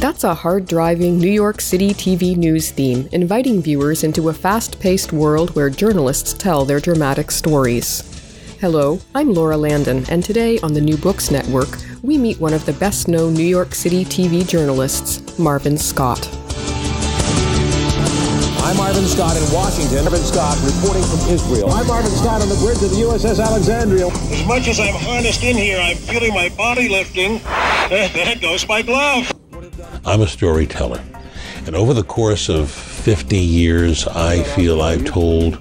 That's 0.00 0.24
a 0.24 0.32
hard 0.32 0.64
driving 0.64 1.18
New 1.18 1.28
York 1.28 1.60
City 1.60 1.90
TV 1.90 2.34
news 2.34 2.70
theme, 2.70 3.06
inviting 3.12 3.60
viewers 3.60 4.02
into 4.02 4.30
a 4.30 4.32
fast 4.32 4.80
paced 4.80 5.12
world 5.12 5.54
where 5.54 5.68
journalists 5.68 6.32
tell 6.32 6.64
their 6.64 6.80
dramatic 6.80 7.30
stories. 7.30 8.00
Hello, 8.62 8.98
I'm 9.14 9.34
Laura 9.34 9.58
Landon, 9.58 10.06
and 10.08 10.24
today 10.24 10.58
on 10.60 10.72
the 10.72 10.80
New 10.80 10.96
Books 10.96 11.30
Network, 11.30 11.68
we 12.00 12.16
meet 12.16 12.40
one 12.40 12.54
of 12.54 12.64
the 12.64 12.72
best 12.72 13.08
known 13.08 13.34
New 13.34 13.44
York 13.44 13.74
City 13.74 14.06
TV 14.06 14.48
journalists, 14.48 15.38
Marvin 15.38 15.76
Scott. 15.76 16.26
I'm 18.64 18.78
Marvin 18.78 19.04
Scott 19.04 19.36
in 19.36 19.42
Washington. 19.52 20.04
Marvin 20.04 20.22
Scott 20.22 20.56
reporting 20.64 21.02
from 21.02 21.28
Israel. 21.28 21.70
I'm 21.72 21.86
Marvin 21.86 22.12
Scott 22.12 22.40
on 22.40 22.48
the 22.48 22.56
bridge 22.56 22.82
of 22.82 22.88
the 22.88 23.04
USS 23.04 23.38
Alexandria. 23.38 24.06
As 24.06 24.46
much 24.46 24.66
as 24.66 24.80
I'm 24.80 24.94
harnessed 24.94 25.44
in 25.44 25.58
here, 25.58 25.78
I'm 25.78 25.98
feeling 25.98 26.32
my 26.32 26.48
body 26.48 26.88
lifting. 26.88 27.42
There 27.90 28.36
goes 28.36 28.66
my 28.68 28.82
glove. 28.82 29.30
I'm 30.04 30.22
a 30.22 30.26
storyteller. 30.26 31.02
And 31.66 31.76
over 31.76 31.92
the 31.92 32.02
course 32.02 32.48
of 32.48 32.70
50 32.70 33.36
years, 33.36 34.06
I 34.08 34.42
feel 34.42 34.80
I've 34.80 35.04
told, 35.04 35.58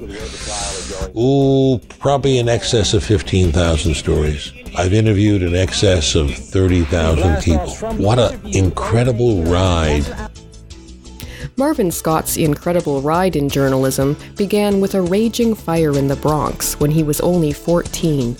ooh, 1.17 1.79
probably 1.99 2.37
in 2.37 2.47
excess 2.47 2.93
of 2.93 3.03
15,000 3.03 3.93
stories. 3.95 4.53
I've 4.77 4.93
interviewed 4.93 5.43
in 5.43 5.55
excess 5.55 6.15
of 6.15 6.33
30,000 6.33 7.41
people. 7.41 7.69
What 7.97 8.19
an 8.19 8.39
incredible 8.45 9.43
ride. 9.43 10.05
Marvin 11.57 11.91
Scott's 11.91 12.37
incredible 12.37 13.01
ride 13.01 13.35
in 13.35 13.49
journalism 13.49 14.15
began 14.37 14.79
with 14.79 14.95
a 14.95 15.01
raging 15.01 15.53
fire 15.53 15.97
in 15.97 16.07
the 16.07 16.15
Bronx 16.15 16.79
when 16.79 16.91
he 16.91 17.03
was 17.03 17.19
only 17.19 17.51
14. 17.51 18.37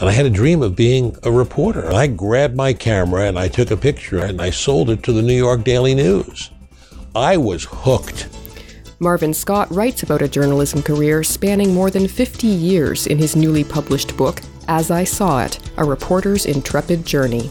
And 0.00 0.08
I 0.08 0.12
had 0.12 0.24
a 0.24 0.30
dream 0.30 0.62
of 0.62 0.74
being 0.74 1.14
a 1.24 1.30
reporter. 1.30 1.92
I 1.92 2.06
grabbed 2.06 2.56
my 2.56 2.72
camera 2.72 3.28
and 3.28 3.38
I 3.38 3.48
took 3.48 3.70
a 3.70 3.76
picture 3.76 4.24
and 4.24 4.40
I 4.40 4.48
sold 4.48 4.88
it 4.88 5.02
to 5.02 5.12
the 5.12 5.20
New 5.20 5.36
York 5.36 5.62
Daily 5.62 5.94
News. 5.94 6.50
I 7.14 7.36
was 7.36 7.66
hooked. 7.70 8.30
Marvin 8.98 9.34
Scott 9.34 9.70
writes 9.70 10.02
about 10.02 10.22
a 10.22 10.28
journalism 10.28 10.82
career 10.82 11.22
spanning 11.22 11.74
more 11.74 11.90
than 11.90 12.08
50 12.08 12.46
years 12.46 13.06
in 13.08 13.18
his 13.18 13.36
newly 13.36 13.62
published 13.62 14.16
book, 14.16 14.40
As 14.68 14.90
I 14.90 15.04
Saw 15.04 15.44
It 15.44 15.58
A 15.76 15.84
Reporter's 15.84 16.46
Intrepid 16.46 17.04
Journey. 17.04 17.50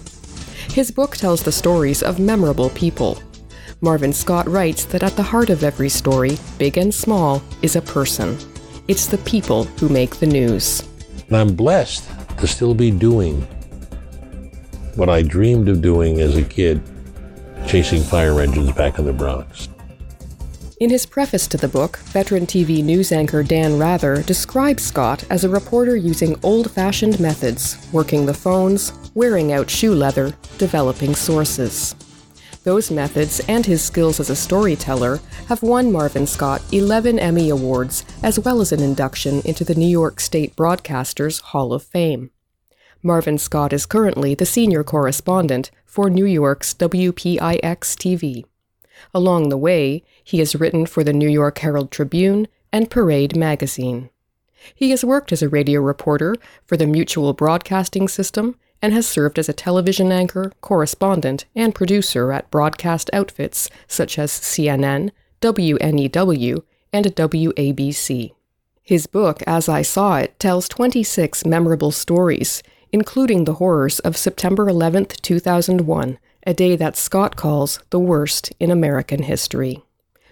His 0.71 0.89
book 0.89 1.17
tells 1.17 1.43
the 1.43 1.51
stories 1.51 2.01
of 2.01 2.19
memorable 2.19 2.71
people. 2.71 3.21
Marvin 3.81 4.11
Scott 4.11 4.47
writes 4.47 4.85
that 4.85 5.03
at 5.03 5.15
the 5.15 5.23
heart 5.23 5.51
of 5.51 5.63
every 5.63 5.89
story, 5.89 6.39
big 6.57 6.79
and 6.79 6.93
small, 6.93 7.43
is 7.61 7.75
a 7.75 7.81
person. 7.81 8.35
It's 8.87 9.05
the 9.05 9.19
people 9.19 9.65
who 9.65 9.87
make 9.87 10.15
the 10.15 10.25
news. 10.25 10.81
And 11.27 11.37
I'm 11.37 11.55
blessed 11.55 12.09
to 12.39 12.47
still 12.47 12.73
be 12.73 12.91
doing 12.91 13.41
what 14.95 15.09
I 15.09 15.21
dreamed 15.21 15.69
of 15.69 15.81
doing 15.81 16.19
as 16.19 16.35
a 16.35 16.43
kid, 16.43 16.81
chasing 17.67 18.01
fire 18.01 18.41
engines 18.41 18.71
back 18.73 18.99
in 18.99 19.05
the 19.05 19.13
Bronx. 19.13 19.69
In 20.79 20.89
his 20.89 21.05
preface 21.05 21.45
to 21.47 21.57
the 21.57 21.67
book, 21.67 21.97
veteran 21.97 22.45
TV 22.45 22.81
news 22.83 23.11
anchor 23.11 23.43
Dan 23.43 23.77
Rather 23.77 24.21
describes 24.23 24.83
Scott 24.83 25.25
as 25.29 25.43
a 25.43 25.49
reporter 25.49 25.95
using 25.95 26.39
old 26.41 26.71
fashioned 26.71 27.19
methods, 27.19 27.77
working 27.91 28.25
the 28.25 28.33
phones, 28.33 28.93
wearing 29.13 29.51
out 29.51 29.69
shoe 29.69 29.93
leather, 29.93 30.33
developing 30.57 31.15
sources. 31.15 31.95
Those 32.69 32.91
methods 32.91 33.41
and 33.47 33.65
his 33.65 33.81
skills 33.81 34.19
as 34.19 34.29
a 34.29 34.35
storyteller 34.35 35.19
have 35.47 35.63
won 35.63 35.91
Marvin 35.91 36.27
Scott 36.27 36.61
11 36.71 37.17
Emmy 37.17 37.49
Awards, 37.49 38.05
as 38.21 38.39
well 38.39 38.61
as 38.61 38.71
an 38.71 38.79
induction 38.79 39.41
into 39.43 39.63
the 39.63 39.73
New 39.73 39.87
York 39.87 40.19
State 40.19 40.55
Broadcasters 40.55 41.41
Hall 41.41 41.73
of 41.73 41.81
Fame. 41.81 42.29
Marvin 43.01 43.39
Scott 43.39 43.73
is 43.73 43.87
currently 43.87 44.35
the 44.35 44.45
senior 44.45 44.83
correspondent 44.83 45.71
for 45.83 46.11
New 46.11 46.27
York's 46.27 46.75
WPIX 46.75 47.39
TV. 47.39 48.45
Along 49.15 49.49
the 49.49 49.57
way, 49.57 50.03
he 50.23 50.37
has 50.37 50.55
written 50.55 50.85
for 50.85 51.03
the 51.03 51.11
New 51.11 51.27
York 51.27 51.57
Herald 51.57 51.89
Tribune 51.89 52.47
and 52.71 52.91
Parade 52.91 53.35
magazine. 53.35 54.11
He 54.75 54.91
has 54.91 55.03
worked 55.03 55.31
as 55.31 55.41
a 55.41 55.49
radio 55.49 55.81
reporter 55.81 56.35
for 56.67 56.77
the 56.77 56.85
Mutual 56.85 57.33
Broadcasting 57.33 58.07
System 58.07 58.59
and 58.81 58.93
has 58.93 59.07
served 59.07 59.37
as 59.37 59.49
a 59.49 59.53
television 59.53 60.11
anchor, 60.11 60.51
correspondent, 60.61 61.45
and 61.55 61.75
producer 61.75 62.31
at 62.31 62.49
broadcast 62.51 63.09
outfits 63.13 63.69
such 63.87 64.17
as 64.17 64.31
CNN, 64.31 65.11
WNEW, 65.41 66.63
and 66.93 67.05
WABC. 67.05 68.31
His 68.81 69.05
book, 69.05 69.43
As 69.45 69.69
I 69.69 69.81
Saw 69.81 70.17
It, 70.17 70.39
tells 70.39 70.67
26 70.67 71.45
memorable 71.45 71.91
stories, 71.91 72.63
including 72.91 73.43
the 73.43 73.55
horrors 73.55 73.99
of 73.99 74.17
September 74.17 74.67
11, 74.67 75.05
2001, 75.21 76.17
a 76.47 76.53
day 76.53 76.75
that 76.75 76.97
Scott 76.97 77.35
calls 77.35 77.79
the 77.91 77.99
worst 77.99 78.51
in 78.59 78.71
American 78.71 79.23
history. 79.23 79.83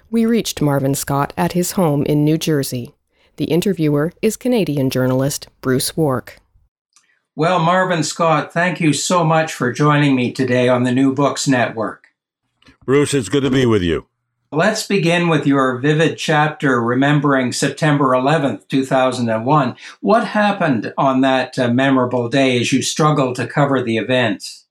We 0.09 0.25
reached 0.25 0.62
Marvin 0.62 0.96
Scott 0.96 1.34
at 1.38 1.52
his 1.52 1.74
home 1.74 2.03
in 2.06 2.24
New 2.24 2.38
Jersey. 2.38 2.96
The 3.35 3.46
interviewer 3.46 4.14
is 4.22 4.38
Canadian 4.38 4.90
journalist 4.90 5.47
Bruce 5.62 5.96
Wark. 5.96 6.40
Well, 7.37 7.59
Marvin 7.59 8.01
Scott, 8.01 8.51
thank 8.51 8.81
you 8.81 8.93
so 8.93 9.23
much 9.23 9.53
for 9.53 9.71
joining 9.71 10.15
me 10.15 10.31
today 10.31 10.69
on 10.69 10.81
the 10.81 10.91
New 10.91 11.13
Books 11.13 11.47
Network. 11.47 12.07
Bruce, 12.83 13.13
it's 13.13 13.29
good 13.29 13.43
to 13.43 13.51
be 13.51 13.67
with 13.67 13.83
you. 13.83 14.07
Let's 14.51 14.87
begin 14.87 15.27
with 15.27 15.45
your 15.45 15.77
vivid 15.77 16.17
chapter 16.17 16.81
remembering 16.81 17.51
September 17.51 18.05
11th, 18.05 18.67
2001. 18.69 19.75
What 20.01 20.25
happened 20.25 20.91
on 20.97 21.21
that 21.21 21.59
uh, 21.59 21.71
memorable 21.71 22.27
day 22.27 22.59
as 22.59 22.73
you 22.73 22.81
struggled 22.81 23.35
to 23.35 23.45
cover 23.45 23.83
the 23.83 23.97
events? 23.97 24.65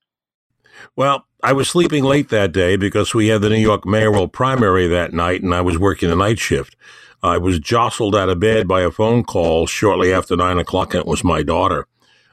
Well, 0.93 1.25
I 1.41 1.53
was 1.53 1.69
sleeping 1.69 2.03
late 2.03 2.27
that 2.31 2.51
day 2.51 2.75
because 2.75 3.15
we 3.15 3.27
had 3.27 3.43
the 3.43 3.49
New 3.49 3.55
York 3.55 3.85
mayoral 3.85 4.27
primary 4.27 4.87
that 4.87 5.13
night 5.13 5.41
and 5.41 5.55
I 5.55 5.61
was 5.61 5.77
working 5.77 6.09
the 6.09 6.17
night 6.17 6.37
shift. 6.37 6.75
I 7.23 7.37
was 7.37 7.59
jostled 7.59 8.13
out 8.13 8.27
of 8.27 8.41
bed 8.41 8.67
by 8.67 8.81
a 8.81 8.91
phone 8.91 9.23
call 9.23 9.67
shortly 9.67 10.11
after 10.11 10.35
nine 10.35 10.59
o'clock, 10.59 10.93
and 10.93 10.99
it 10.99 11.07
was 11.07 11.23
my 11.23 11.43
daughter 11.43 11.87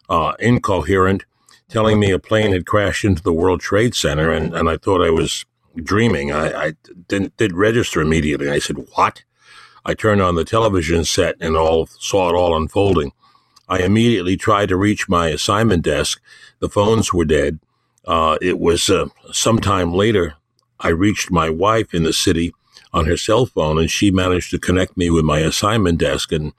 uh, 0.09 0.35
incoherent, 0.39 1.25
telling 1.69 1.99
me 1.99 2.11
a 2.11 2.19
plane 2.19 2.53
had 2.53 2.67
crashed 2.67 3.05
into 3.05 3.23
the 3.23 3.33
World 3.33 3.61
Trade 3.61 3.95
Center, 3.95 4.31
and, 4.31 4.55
and 4.55 4.69
I 4.69 4.77
thought 4.77 5.05
I 5.05 5.11
was 5.11 5.45
dreaming. 5.77 6.33
I, 6.33 6.67
I 6.67 6.73
didn't 7.09 7.37
did 7.37 7.55
register 7.55 8.01
immediately. 8.01 8.51
I 8.51 8.59
said, 8.59 8.77
"What?" 8.95 9.25
I 9.85 9.95
turned 9.95 10.23
on 10.23 10.35
the 10.35 10.45
television 10.45 11.05
set 11.05 11.37
and 11.41 11.57
all 11.57 11.87
saw 11.87 12.31
it 12.31 12.35
all 12.35 12.57
unfolding. 12.57 13.13
I 13.69 13.81
immediately 13.81 14.37
tried 14.37 14.69
to 14.71 14.77
reach 14.77 15.09
my 15.09 15.29
assignment 15.29 15.83
desk. 15.83 16.21
The 16.61 16.69
phones 16.69 17.13
were 17.13 17.25
dead. 17.25 17.61
Uh, 18.07 18.39
it 18.41 18.59
was 18.59 18.89
uh, 18.91 19.07
sometime 19.33 19.93
later 19.93 20.35
I 20.81 20.89
reached 20.89 21.31
my 21.31 21.49
wife 21.49 21.95
in 21.95 22.03
the 22.03 22.13
city 22.13 22.53
on 22.93 23.07
her 23.07 23.17
cell 23.17 23.47
phone, 23.47 23.79
and 23.79 23.91
she 23.91 24.11
managed 24.11 24.51
to 24.51 24.59
connect 24.59 24.97
me 24.97 25.11
with 25.11 25.25
my 25.25 25.41
assignment 25.41 25.99
desk. 25.99 26.31
And 26.31 26.53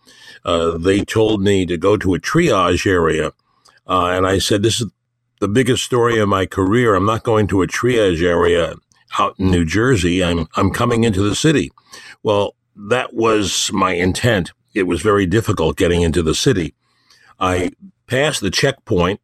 uh, 0.44 0.78
they 0.78 1.02
told 1.02 1.42
me 1.42 1.66
to 1.66 1.78
go 1.78 1.98
to 1.98 2.14
a 2.14 2.20
triage 2.20 2.86
area. 2.86 3.32
Uh, 3.88 4.08
and 4.08 4.28
I 4.28 4.40
said, 4.40 4.64
This 4.64 4.82
is 4.82 4.92
the 5.40 5.48
biggest 5.48 5.84
story 5.84 6.20
of 6.20 6.30
my 6.30 6.46
career. 6.46 6.96
I'm 6.96 7.06
not 7.06 7.24
going 7.24 7.48
to 7.48 7.62
a 7.62 7.68
triage 7.68 8.24
area 8.24 8.76
out 9.20 9.36
in 9.40 9.52
New 9.52 9.66
Jersey. 9.66 10.24
I'm, 10.24 10.48
I'm 10.56 10.72
coming 10.72 11.04
into 11.04 11.22
the 11.22 11.36
city. 11.36 11.72
Well, 12.24 12.56
that 12.76 13.14
was 13.14 13.72
my 13.74 13.94
intent. 13.94 14.52
It 14.74 14.84
was 14.84 15.02
very 15.02 15.26
difficult 15.26 15.78
getting 15.78 16.02
into 16.02 16.22
the 16.22 16.36
city. 16.36 16.74
I 17.40 17.72
passed 18.08 18.42
the 18.42 18.52
checkpoint 18.52 19.20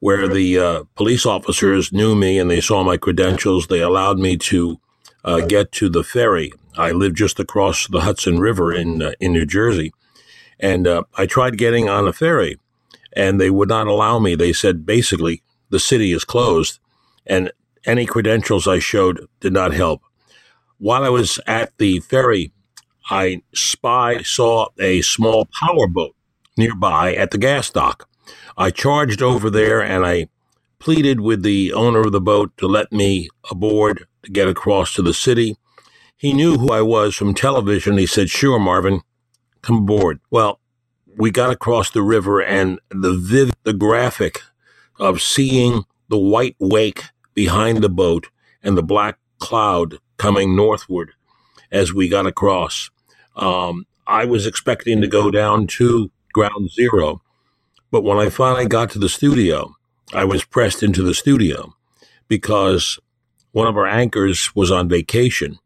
where 0.00 0.26
the 0.26 0.58
uh, 0.58 0.84
police 0.96 1.24
officers 1.24 1.92
knew 1.92 2.14
me 2.14 2.38
and 2.38 2.50
they 2.50 2.60
saw 2.60 2.82
my 2.82 2.96
credentials. 2.96 3.66
They 3.66 3.80
allowed 3.80 4.18
me 4.18 4.36
to 4.38 4.80
uh, 5.24 5.40
get 5.40 5.72
to 5.72 5.88
the 5.88 6.02
ferry. 6.02 6.52
I 6.76 6.90
live 6.90 7.14
just 7.14 7.38
across 7.38 7.86
the 7.86 8.00
Hudson 8.00 8.40
River 8.40 8.72
in 8.72 9.02
uh, 9.02 9.12
in 9.20 9.32
New 9.32 9.46
Jersey, 9.46 9.92
and 10.58 10.86
uh, 10.86 11.04
I 11.16 11.26
tried 11.26 11.58
getting 11.58 11.88
on 11.88 12.08
a 12.08 12.12
ferry, 12.12 12.58
and 13.14 13.40
they 13.40 13.50
would 13.50 13.68
not 13.68 13.86
allow 13.86 14.18
me. 14.18 14.34
They 14.34 14.52
said 14.52 14.86
basically 14.86 15.42
the 15.70 15.80
city 15.80 16.12
is 16.12 16.24
closed, 16.24 16.78
and 17.26 17.52
any 17.84 18.06
credentials 18.06 18.68
I 18.68 18.78
showed 18.78 19.26
did 19.40 19.52
not 19.52 19.72
help. 19.72 20.02
While 20.78 21.04
I 21.04 21.08
was 21.08 21.40
at 21.46 21.76
the 21.78 22.00
ferry, 22.00 22.52
I 23.10 23.42
spy 23.54 24.22
saw 24.22 24.68
a 24.78 25.02
small 25.02 25.48
power 25.60 25.86
boat 25.86 26.14
nearby 26.56 27.14
at 27.14 27.30
the 27.30 27.38
gas 27.38 27.70
dock. 27.70 28.08
I 28.56 28.70
charged 28.70 29.22
over 29.22 29.50
there 29.50 29.80
and 29.80 30.06
I 30.06 30.28
pleaded 30.78 31.20
with 31.20 31.42
the 31.42 31.72
owner 31.72 32.00
of 32.00 32.12
the 32.12 32.20
boat 32.20 32.56
to 32.56 32.66
let 32.66 32.92
me 32.92 33.28
aboard 33.50 34.06
to 34.24 34.30
get 34.30 34.48
across 34.48 34.94
to 34.94 35.02
the 35.02 35.14
city. 35.14 35.56
He 36.16 36.32
knew 36.32 36.56
who 36.56 36.70
I 36.70 36.82
was 36.82 37.14
from 37.14 37.34
television. 37.34 37.98
He 37.98 38.06
said, 38.06 38.30
Sure, 38.30 38.58
Marvin, 38.58 39.00
come 39.62 39.78
aboard. 39.78 40.20
Well, 40.30 40.60
we 41.16 41.30
got 41.30 41.50
across 41.50 41.90
the 41.90 42.02
river 42.02 42.42
and 42.42 42.80
the 42.90 43.12
viv- 43.12 43.52
the 43.64 43.72
graphic 43.72 44.40
of 44.98 45.20
seeing 45.20 45.84
the 46.08 46.18
white 46.18 46.56
wake 46.58 47.04
behind 47.34 47.82
the 47.82 47.88
boat 47.88 48.28
and 48.62 48.76
the 48.76 48.82
black 48.82 49.18
cloud 49.38 49.98
coming 50.16 50.54
northward 50.54 51.12
as 51.70 51.92
we 51.92 52.08
got 52.08 52.26
across. 52.26 52.90
Um, 53.34 53.86
I 54.06 54.24
was 54.24 54.46
expecting 54.46 55.00
to 55.00 55.08
go 55.08 55.30
down 55.30 55.66
to 55.78 56.10
ground 56.32 56.70
zero, 56.70 57.22
but 57.90 58.02
when 58.02 58.18
I 58.18 58.28
finally 58.28 58.66
got 58.66 58.90
to 58.90 58.98
the 58.98 59.08
studio, 59.08 59.74
I 60.12 60.24
was 60.24 60.44
pressed 60.44 60.82
into 60.82 61.02
the 61.02 61.14
studio 61.14 61.74
because 62.28 62.98
one 63.52 63.66
of 63.66 63.76
our 63.76 63.86
anchors 63.86 64.54
was 64.54 64.70
on 64.70 64.88
vacation 64.88 65.58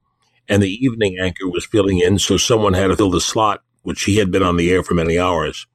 and 0.49 0.63
the 0.63 0.73
evening 0.73 1.19
anchor 1.21 1.49
was 1.49 1.67
filling 1.67 1.99
in, 1.99 2.19
so 2.19 2.37
someone 2.37 2.75
had 2.75 2.89
to 2.89 2.97
fill 2.97 3.11
the 3.11 3.21
slot 3.21 3.63
which 3.87 4.05
he 4.05 4.17
had 4.17 4.31
been 4.31 4.43
on 4.43 4.57
the 4.57 4.71
air 4.71 4.83
for 4.83 4.95
many 4.95 5.19
hours. 5.19 5.67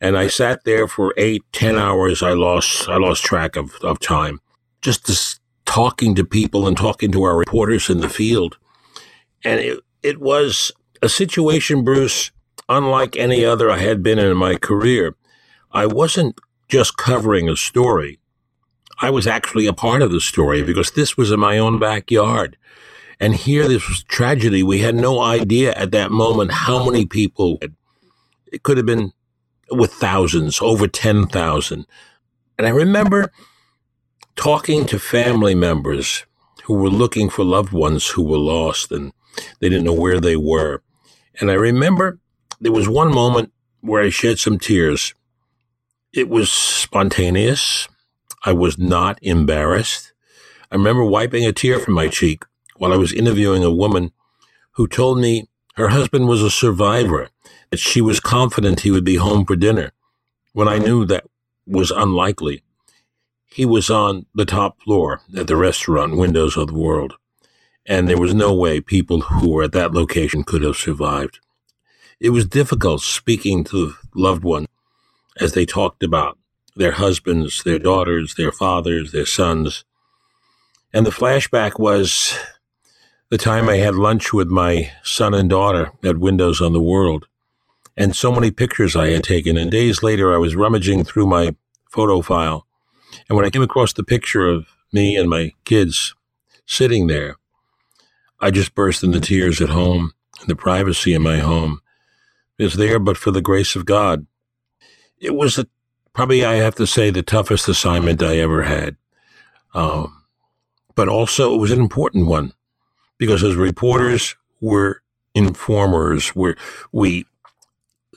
And 0.00 0.16
I 0.16 0.28
sat 0.28 0.64
there 0.64 0.88
for 0.88 1.12
eight, 1.18 1.44
ten 1.52 1.76
hours. 1.76 2.22
I 2.22 2.32
lost, 2.32 2.88
I 2.88 2.96
lost 2.96 3.22
track 3.22 3.54
of, 3.54 3.74
of 3.82 4.00
time. 4.00 4.40
Just 4.80 5.06
this, 5.06 5.38
talking 5.66 6.14
to 6.14 6.24
people 6.24 6.66
and 6.66 6.76
talking 6.76 7.12
to 7.12 7.22
our 7.22 7.36
reporters 7.36 7.90
in 7.90 8.00
the 8.00 8.08
field. 8.08 8.56
And 9.44 9.60
it, 9.60 9.80
it 10.02 10.20
was 10.20 10.72
a 11.02 11.08
situation, 11.08 11.84
Bruce, 11.84 12.30
unlike 12.68 13.16
any 13.16 13.44
other 13.44 13.70
I 13.70 13.78
had 13.78 14.02
been 14.02 14.18
in 14.18 14.36
my 14.36 14.56
career. 14.56 15.14
I 15.70 15.86
wasn't 15.86 16.40
just 16.68 16.96
covering 16.96 17.48
a 17.48 17.56
story. 17.56 18.18
I 19.00 19.10
was 19.10 19.26
actually 19.26 19.66
a 19.66 19.72
part 19.72 20.02
of 20.02 20.12
the 20.12 20.20
story 20.20 20.62
because 20.62 20.90
this 20.92 21.16
was 21.16 21.30
in 21.30 21.40
my 21.40 21.58
own 21.58 21.78
backyard. 21.78 22.56
And 23.20 23.34
here, 23.34 23.68
this 23.68 23.86
was 23.86 24.02
tragedy. 24.04 24.62
We 24.62 24.78
had 24.78 24.94
no 24.94 25.20
idea 25.20 25.74
at 25.74 25.90
that 25.92 26.10
moment 26.10 26.52
how 26.52 26.86
many 26.86 27.04
people. 27.04 27.58
It 28.50 28.62
could 28.62 28.78
have 28.78 28.86
been 28.86 29.12
with 29.70 29.92
thousands, 29.92 30.60
over 30.62 30.88
10,000. 30.88 31.86
And 32.58 32.66
I 32.66 32.70
remember 32.70 33.30
talking 34.36 34.86
to 34.86 34.98
family 34.98 35.54
members 35.54 36.24
who 36.64 36.74
were 36.74 36.88
looking 36.88 37.28
for 37.28 37.44
loved 37.44 37.72
ones 37.72 38.08
who 38.08 38.22
were 38.22 38.38
lost 38.38 38.90
and 38.90 39.12
they 39.60 39.68
didn't 39.68 39.84
know 39.84 39.92
where 39.92 40.18
they 40.18 40.36
were. 40.36 40.82
And 41.40 41.50
I 41.50 41.54
remember 41.54 42.18
there 42.58 42.72
was 42.72 42.88
one 42.88 43.12
moment 43.12 43.52
where 43.80 44.02
I 44.02 44.08
shed 44.08 44.38
some 44.38 44.58
tears. 44.58 45.14
It 46.12 46.28
was 46.28 46.50
spontaneous. 46.50 47.86
I 48.44 48.52
was 48.52 48.78
not 48.78 49.18
embarrassed. 49.22 50.12
I 50.72 50.76
remember 50.76 51.04
wiping 51.04 51.44
a 51.44 51.52
tear 51.52 51.78
from 51.78 51.94
my 51.94 52.08
cheek 52.08 52.44
while 52.80 52.94
I 52.94 52.96
was 52.96 53.12
interviewing 53.12 53.62
a 53.62 53.70
woman 53.70 54.10
who 54.72 54.88
told 54.88 55.18
me 55.18 55.46
her 55.74 55.88
husband 55.88 56.28
was 56.28 56.42
a 56.42 56.50
survivor, 56.50 57.28
that 57.68 57.78
she 57.78 58.00
was 58.00 58.20
confident 58.20 58.80
he 58.80 58.90
would 58.90 59.04
be 59.04 59.16
home 59.16 59.44
for 59.44 59.54
dinner, 59.54 59.92
when 60.54 60.66
I 60.66 60.78
knew 60.78 61.04
that 61.04 61.26
was 61.66 61.90
unlikely. 61.90 62.62
He 63.44 63.66
was 63.66 63.90
on 63.90 64.24
the 64.34 64.46
top 64.46 64.80
floor 64.80 65.20
at 65.36 65.46
the 65.46 65.56
restaurant 65.56 66.16
Windows 66.16 66.56
of 66.56 66.68
the 66.68 66.74
World, 66.74 67.16
and 67.84 68.08
there 68.08 68.18
was 68.18 68.32
no 68.32 68.54
way 68.54 68.80
people 68.80 69.20
who 69.20 69.50
were 69.50 69.64
at 69.64 69.72
that 69.72 69.92
location 69.92 70.42
could 70.42 70.62
have 70.62 70.76
survived. 70.76 71.38
It 72.18 72.30
was 72.30 72.46
difficult 72.46 73.02
speaking 73.02 73.62
to 73.64 73.92
loved 74.14 74.42
ones 74.42 74.68
as 75.38 75.52
they 75.52 75.66
talked 75.66 76.02
about 76.02 76.38
their 76.74 76.92
husbands, 76.92 77.62
their 77.62 77.78
daughters, 77.78 78.36
their 78.36 78.52
fathers, 78.52 79.12
their 79.12 79.26
sons. 79.26 79.84
And 80.94 81.04
the 81.04 81.10
flashback 81.10 81.78
was 81.78 82.38
the 83.30 83.38
time 83.38 83.68
I 83.68 83.76
had 83.76 83.94
lunch 83.94 84.32
with 84.32 84.48
my 84.48 84.90
son 85.04 85.34
and 85.34 85.48
daughter 85.48 85.92
at 86.04 86.18
Windows 86.18 86.60
on 86.60 86.72
the 86.72 86.80
World, 86.80 87.28
and 87.96 88.14
so 88.14 88.32
many 88.32 88.50
pictures 88.50 88.96
I 88.96 89.10
had 89.10 89.22
taken. 89.22 89.56
And 89.56 89.70
days 89.70 90.02
later, 90.02 90.34
I 90.34 90.38
was 90.38 90.56
rummaging 90.56 91.04
through 91.04 91.26
my 91.26 91.54
photo 91.88 92.22
file, 92.22 92.66
and 93.28 93.36
when 93.36 93.46
I 93.46 93.50
came 93.50 93.62
across 93.62 93.92
the 93.92 94.02
picture 94.02 94.48
of 94.48 94.66
me 94.92 95.16
and 95.16 95.30
my 95.30 95.52
kids 95.64 96.14
sitting 96.66 97.06
there, 97.06 97.36
I 98.40 98.50
just 98.50 98.74
burst 98.74 99.04
into 99.04 99.20
tears 99.20 99.60
at 99.60 99.68
home, 99.68 100.12
in 100.40 100.48
the 100.48 100.56
privacy 100.56 101.14
of 101.14 101.22
my 101.22 101.38
home. 101.38 101.80
Was 102.58 102.74
there, 102.74 102.98
but 102.98 103.16
for 103.16 103.30
the 103.30 103.40
grace 103.40 103.74
of 103.74 103.86
God. 103.86 104.26
It 105.18 105.34
was 105.34 105.56
a, 105.56 105.66
probably, 106.12 106.44
I 106.44 106.54
have 106.54 106.74
to 106.74 106.86
say, 106.86 107.10
the 107.10 107.22
toughest 107.22 107.68
assignment 107.68 108.22
I 108.22 108.38
ever 108.38 108.64
had. 108.64 108.96
Um, 109.72 110.24
but 110.94 111.08
also, 111.08 111.54
it 111.54 111.58
was 111.58 111.70
an 111.70 111.80
important 111.80 112.26
one 112.26 112.52
because 113.20 113.44
as 113.44 113.54
reporters, 113.54 114.34
we're 114.62 114.96
informers, 115.34 116.34
we're, 116.34 116.56
we 116.90 117.26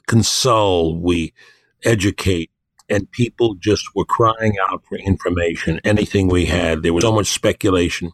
console, 0.07 0.97
we 0.97 1.33
educate, 1.83 2.49
and 2.87 3.11
people 3.11 3.55
just 3.55 3.83
were 3.93 4.05
crying 4.05 4.55
out 4.69 4.81
for 4.87 4.97
information, 4.97 5.81
anything 5.83 6.29
we 6.29 6.45
had. 6.45 6.83
There 6.83 6.93
was 6.93 7.03
so 7.03 7.11
much 7.11 7.27
speculation. 7.27 8.13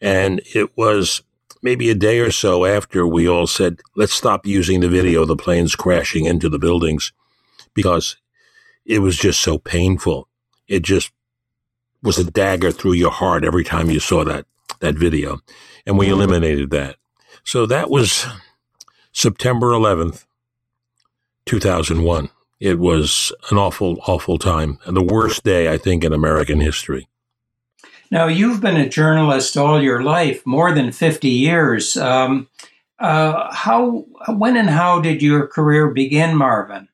And 0.00 0.40
it 0.54 0.76
was 0.76 1.22
maybe 1.60 1.90
a 1.90 1.94
day 1.94 2.20
or 2.20 2.30
so 2.30 2.64
after 2.64 3.04
we 3.04 3.28
all 3.28 3.48
said, 3.48 3.80
let's 3.96 4.14
stop 4.14 4.46
using 4.46 4.78
the 4.78 4.88
video 4.88 5.22
of 5.22 5.28
the 5.28 5.36
planes 5.36 5.74
crashing 5.74 6.26
into 6.26 6.48
the 6.48 6.58
buildings 6.58 7.12
because 7.74 8.16
it 8.86 9.00
was 9.00 9.16
just 9.16 9.40
so 9.40 9.58
painful. 9.58 10.28
It 10.68 10.82
just 10.82 11.10
was 12.00 12.18
a 12.18 12.30
dagger 12.30 12.70
through 12.70 12.92
your 12.92 13.10
heart 13.10 13.44
every 13.44 13.64
time 13.64 13.90
you 13.90 13.98
saw 13.98 14.24
that, 14.24 14.46
that 14.78 14.94
video 14.94 15.40
and 15.86 15.98
we 15.98 16.08
eliminated 16.08 16.70
that. 16.70 16.96
So 17.44 17.66
that 17.66 17.90
was 17.90 18.26
September 19.12 19.68
11th, 19.68 20.24
2001. 21.46 22.30
It 22.60 22.78
was 22.78 23.32
an 23.50 23.58
awful, 23.58 23.98
awful 24.06 24.38
time 24.38 24.78
and 24.84 24.96
the 24.96 25.02
worst 25.02 25.42
day, 25.42 25.72
I 25.72 25.78
think, 25.78 26.04
in 26.04 26.12
American 26.12 26.60
history. 26.60 27.08
Now, 28.10 28.26
you've 28.26 28.60
been 28.60 28.76
a 28.76 28.88
journalist 28.88 29.56
all 29.56 29.82
your 29.82 30.02
life, 30.02 30.46
more 30.46 30.72
than 30.72 30.92
50 30.92 31.28
years. 31.28 31.96
Um, 31.96 32.48
uh, 32.98 33.52
how, 33.52 34.04
when 34.28 34.56
and 34.56 34.70
how 34.70 35.00
did 35.00 35.22
your 35.22 35.46
career 35.46 35.88
begin, 35.88 36.36
Marvin? 36.36 36.88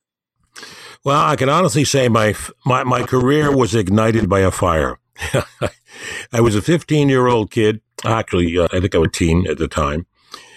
Well, 1.05 1.21
I 1.21 1.37
can 1.37 1.49
honestly 1.49 1.85
say 1.85 2.09
my, 2.09 2.35
my, 2.65 2.85
my 2.85 3.03
career 3.03 3.55
was 3.55 3.75
ignited 3.75 4.29
by 4.29 4.41
a 4.41 4.51
fire. 4.51 4.99
I 6.33 6.41
was 6.41 6.55
a 6.55 6.63
15 6.63 7.09
year 7.09 7.27
old 7.27 7.51
kid 7.51 7.81
Actually, 8.05 8.57
uh, 8.59 8.69
I 8.73 8.81
think 8.81 8.95
I 8.95 8.99
was 8.99 9.11
teen 9.13 9.47
at 9.49 9.59
the 9.59 9.69
time. 9.69 10.07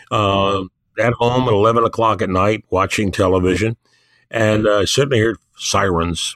Uh, 0.10 0.63
at 1.00 1.13
home 1.13 1.48
at 1.48 1.53
11 1.53 1.83
o'clock 1.83 2.21
at 2.21 2.29
night 2.29 2.63
watching 2.69 3.12
television, 3.12 3.77
and 4.29 4.67
uh, 4.67 4.86
suddenly 4.86 5.19
heard 5.19 5.38
sirens, 5.55 6.36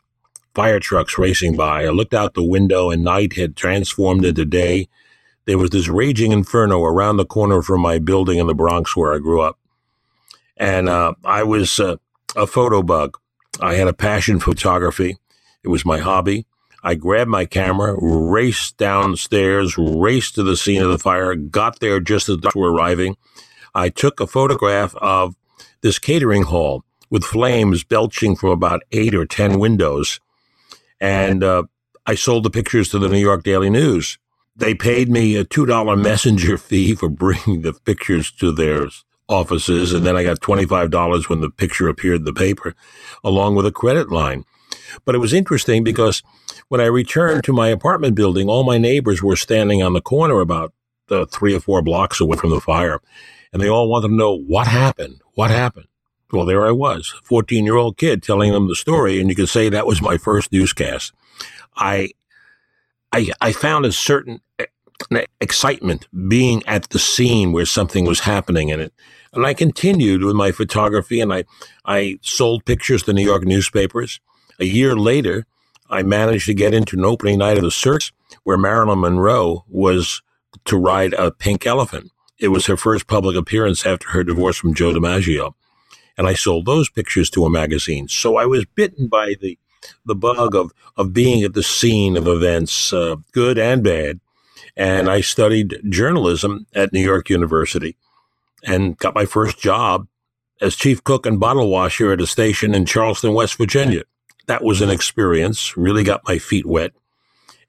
fire 0.53 0.79
trucks 0.79 1.17
racing 1.17 1.55
by. 1.55 1.85
I 1.85 1.89
looked 1.89 2.13
out 2.13 2.33
the 2.33 2.43
window, 2.43 2.89
and 2.89 3.03
night 3.03 3.33
had 3.33 3.55
transformed 3.55 4.25
into 4.25 4.45
day. 4.45 4.87
There 5.45 5.57
was 5.57 5.69
this 5.69 5.87
raging 5.87 6.31
inferno 6.31 6.81
around 6.83 7.17
the 7.17 7.25
corner 7.25 7.61
from 7.61 7.81
my 7.81 7.99
building 7.99 8.39
in 8.39 8.47
the 8.47 8.55
Bronx 8.55 8.95
where 8.95 9.13
I 9.13 9.19
grew 9.19 9.41
up. 9.41 9.59
And 10.57 10.89
uh, 10.89 11.13
I 11.23 11.43
was 11.43 11.79
uh, 11.79 11.97
a 12.35 12.47
photo 12.47 12.81
bug. 12.81 13.17
I 13.61 13.75
had 13.75 13.87
a 13.87 13.93
passion 13.93 14.39
for 14.39 14.51
photography. 14.51 15.17
It 15.63 15.67
was 15.67 15.85
my 15.85 15.99
hobby. 15.99 16.45
I 16.85 16.93
grabbed 16.93 17.31
my 17.31 17.45
camera, 17.45 17.95
raced 17.99 18.77
downstairs, 18.77 19.75
raced 19.75 20.35
to 20.35 20.43
the 20.43 20.55
scene 20.55 20.83
of 20.83 20.91
the 20.91 20.99
fire, 20.99 21.33
got 21.33 21.79
there 21.79 21.99
just 21.99 22.29
as 22.29 22.37
we 22.53 22.61
were 22.61 22.71
arriving. 22.71 23.17
I 23.73 23.89
took 23.89 24.19
a 24.19 24.27
photograph 24.27 24.93
of 24.97 25.35
this 25.81 25.97
catering 25.97 26.43
hall 26.43 26.83
with 27.09 27.23
flames 27.23 27.83
belching 27.83 28.35
from 28.35 28.51
about 28.51 28.83
eight 28.91 29.15
or 29.15 29.25
10 29.25 29.57
windows. 29.57 30.19
And 31.01 31.43
uh, 31.43 31.63
I 32.05 32.13
sold 32.13 32.43
the 32.43 32.51
pictures 32.51 32.89
to 32.89 32.99
the 32.99 33.09
New 33.09 33.17
York 33.17 33.41
Daily 33.41 33.71
News. 33.71 34.19
They 34.55 34.75
paid 34.75 35.09
me 35.09 35.37
a 35.37 35.43
$2 35.43 35.99
messenger 36.03 36.55
fee 36.55 36.93
for 36.93 37.09
bringing 37.09 37.63
the 37.63 37.73
pictures 37.73 38.31
to 38.33 38.51
their 38.51 38.89
offices. 39.27 39.91
And 39.91 40.05
then 40.05 40.15
I 40.15 40.23
got 40.23 40.39
$25 40.39 41.29
when 41.29 41.41
the 41.41 41.49
picture 41.49 41.87
appeared 41.87 42.19
in 42.19 42.25
the 42.25 42.33
paper, 42.33 42.75
along 43.23 43.55
with 43.55 43.65
a 43.65 43.71
credit 43.71 44.11
line. 44.11 44.45
But 45.03 45.15
it 45.15 45.19
was 45.19 45.33
interesting 45.33 45.83
because 45.83 46.21
when 46.69 46.81
I 46.81 46.85
returned 46.85 47.43
to 47.43 47.53
my 47.53 47.67
apartment 47.67 48.15
building, 48.15 48.49
all 48.49 48.63
my 48.63 48.77
neighbors 48.77 49.21
were 49.21 49.35
standing 49.35 49.83
on 49.83 49.93
the 49.93 50.01
corner 50.01 50.39
about 50.39 50.73
uh, 51.09 51.25
three 51.25 51.55
or 51.55 51.59
four 51.59 51.81
blocks 51.81 52.19
away 52.19 52.37
from 52.37 52.49
the 52.49 52.61
fire. 52.61 52.99
And 53.53 53.61
they 53.61 53.69
all 53.69 53.89
wanted 53.89 54.09
to 54.09 54.13
know 54.13 54.35
what 54.35 54.67
happened. 54.67 55.21
What 55.35 55.51
happened? 55.51 55.87
Well, 56.31 56.45
there 56.45 56.65
I 56.65 56.71
was, 56.71 57.13
14 57.23 57.63
year 57.63 57.75
old 57.75 57.97
kid 57.97 58.23
telling 58.23 58.51
them 58.51 58.67
the 58.67 58.75
story. 58.75 59.21
And 59.21 59.29
you 59.29 59.35
could 59.35 59.49
say 59.49 59.69
that 59.69 59.85
was 59.85 60.01
my 60.01 60.17
first 60.17 60.51
newscast. 60.51 61.13
I, 61.77 62.11
I, 63.11 63.29
I 63.39 63.51
found 63.51 63.85
a 63.85 63.91
certain 63.91 64.41
excitement 65.39 66.07
being 66.27 66.63
at 66.65 66.89
the 66.89 66.99
scene 66.99 67.51
where 67.51 67.65
something 67.65 68.05
was 68.05 68.21
happening. 68.21 68.69
in 68.69 68.79
it, 68.79 68.93
And 69.33 69.45
I 69.45 69.53
continued 69.53 70.23
with 70.23 70.35
my 70.35 70.51
photography 70.51 71.21
and 71.21 71.33
I, 71.33 71.45
I 71.85 72.17
sold 72.21 72.65
pictures 72.65 73.03
to 73.03 73.13
New 73.13 73.23
York 73.23 73.43
newspapers. 73.43 74.19
A 74.59 74.65
year 74.65 74.95
later, 74.95 75.45
I 75.89 76.03
managed 76.03 76.47
to 76.47 76.53
get 76.53 76.73
into 76.73 76.97
an 76.97 77.05
opening 77.05 77.39
night 77.39 77.57
of 77.57 77.63
the 77.63 77.71
circus 77.71 78.11
where 78.43 78.57
Marilyn 78.57 79.01
Monroe 79.01 79.65
was 79.67 80.21
to 80.65 80.77
ride 80.77 81.13
a 81.13 81.31
pink 81.31 81.65
elephant. 81.65 82.11
It 82.39 82.49
was 82.49 82.65
her 82.65 82.77
first 82.77 83.07
public 83.07 83.35
appearance 83.35 83.85
after 83.85 84.09
her 84.09 84.23
divorce 84.23 84.57
from 84.57 84.73
Joe 84.73 84.93
DiMaggio. 84.93 85.53
And 86.17 86.27
I 86.27 86.33
sold 86.33 86.65
those 86.65 86.89
pictures 86.89 87.29
to 87.31 87.45
a 87.45 87.49
magazine. 87.49 88.07
So 88.07 88.37
I 88.37 88.45
was 88.45 88.65
bitten 88.65 89.07
by 89.07 89.35
the, 89.39 89.57
the 90.05 90.15
bug 90.15 90.55
of, 90.55 90.71
of 90.97 91.13
being 91.13 91.43
at 91.43 91.53
the 91.53 91.63
scene 91.63 92.17
of 92.17 92.27
events, 92.27 92.93
uh, 92.93 93.17
good 93.31 93.57
and 93.57 93.83
bad. 93.83 94.19
And 94.77 95.09
I 95.09 95.21
studied 95.21 95.79
journalism 95.89 96.67
at 96.73 96.93
New 96.93 97.01
York 97.01 97.29
University 97.29 97.95
and 98.63 98.97
got 98.97 99.15
my 99.15 99.25
first 99.25 99.59
job 99.59 100.07
as 100.61 100.75
chief 100.75 101.03
cook 101.03 101.25
and 101.25 101.39
bottle 101.39 101.69
washer 101.69 102.11
at 102.11 102.21
a 102.21 102.27
station 102.27 102.73
in 102.73 102.85
Charleston, 102.85 103.33
West 103.33 103.57
Virginia. 103.57 104.03
That 104.47 104.63
was 104.63 104.81
an 104.81 104.89
experience, 104.89 105.75
really 105.75 106.03
got 106.03 106.27
my 106.27 106.37
feet 106.37 106.65
wet. 106.65 106.93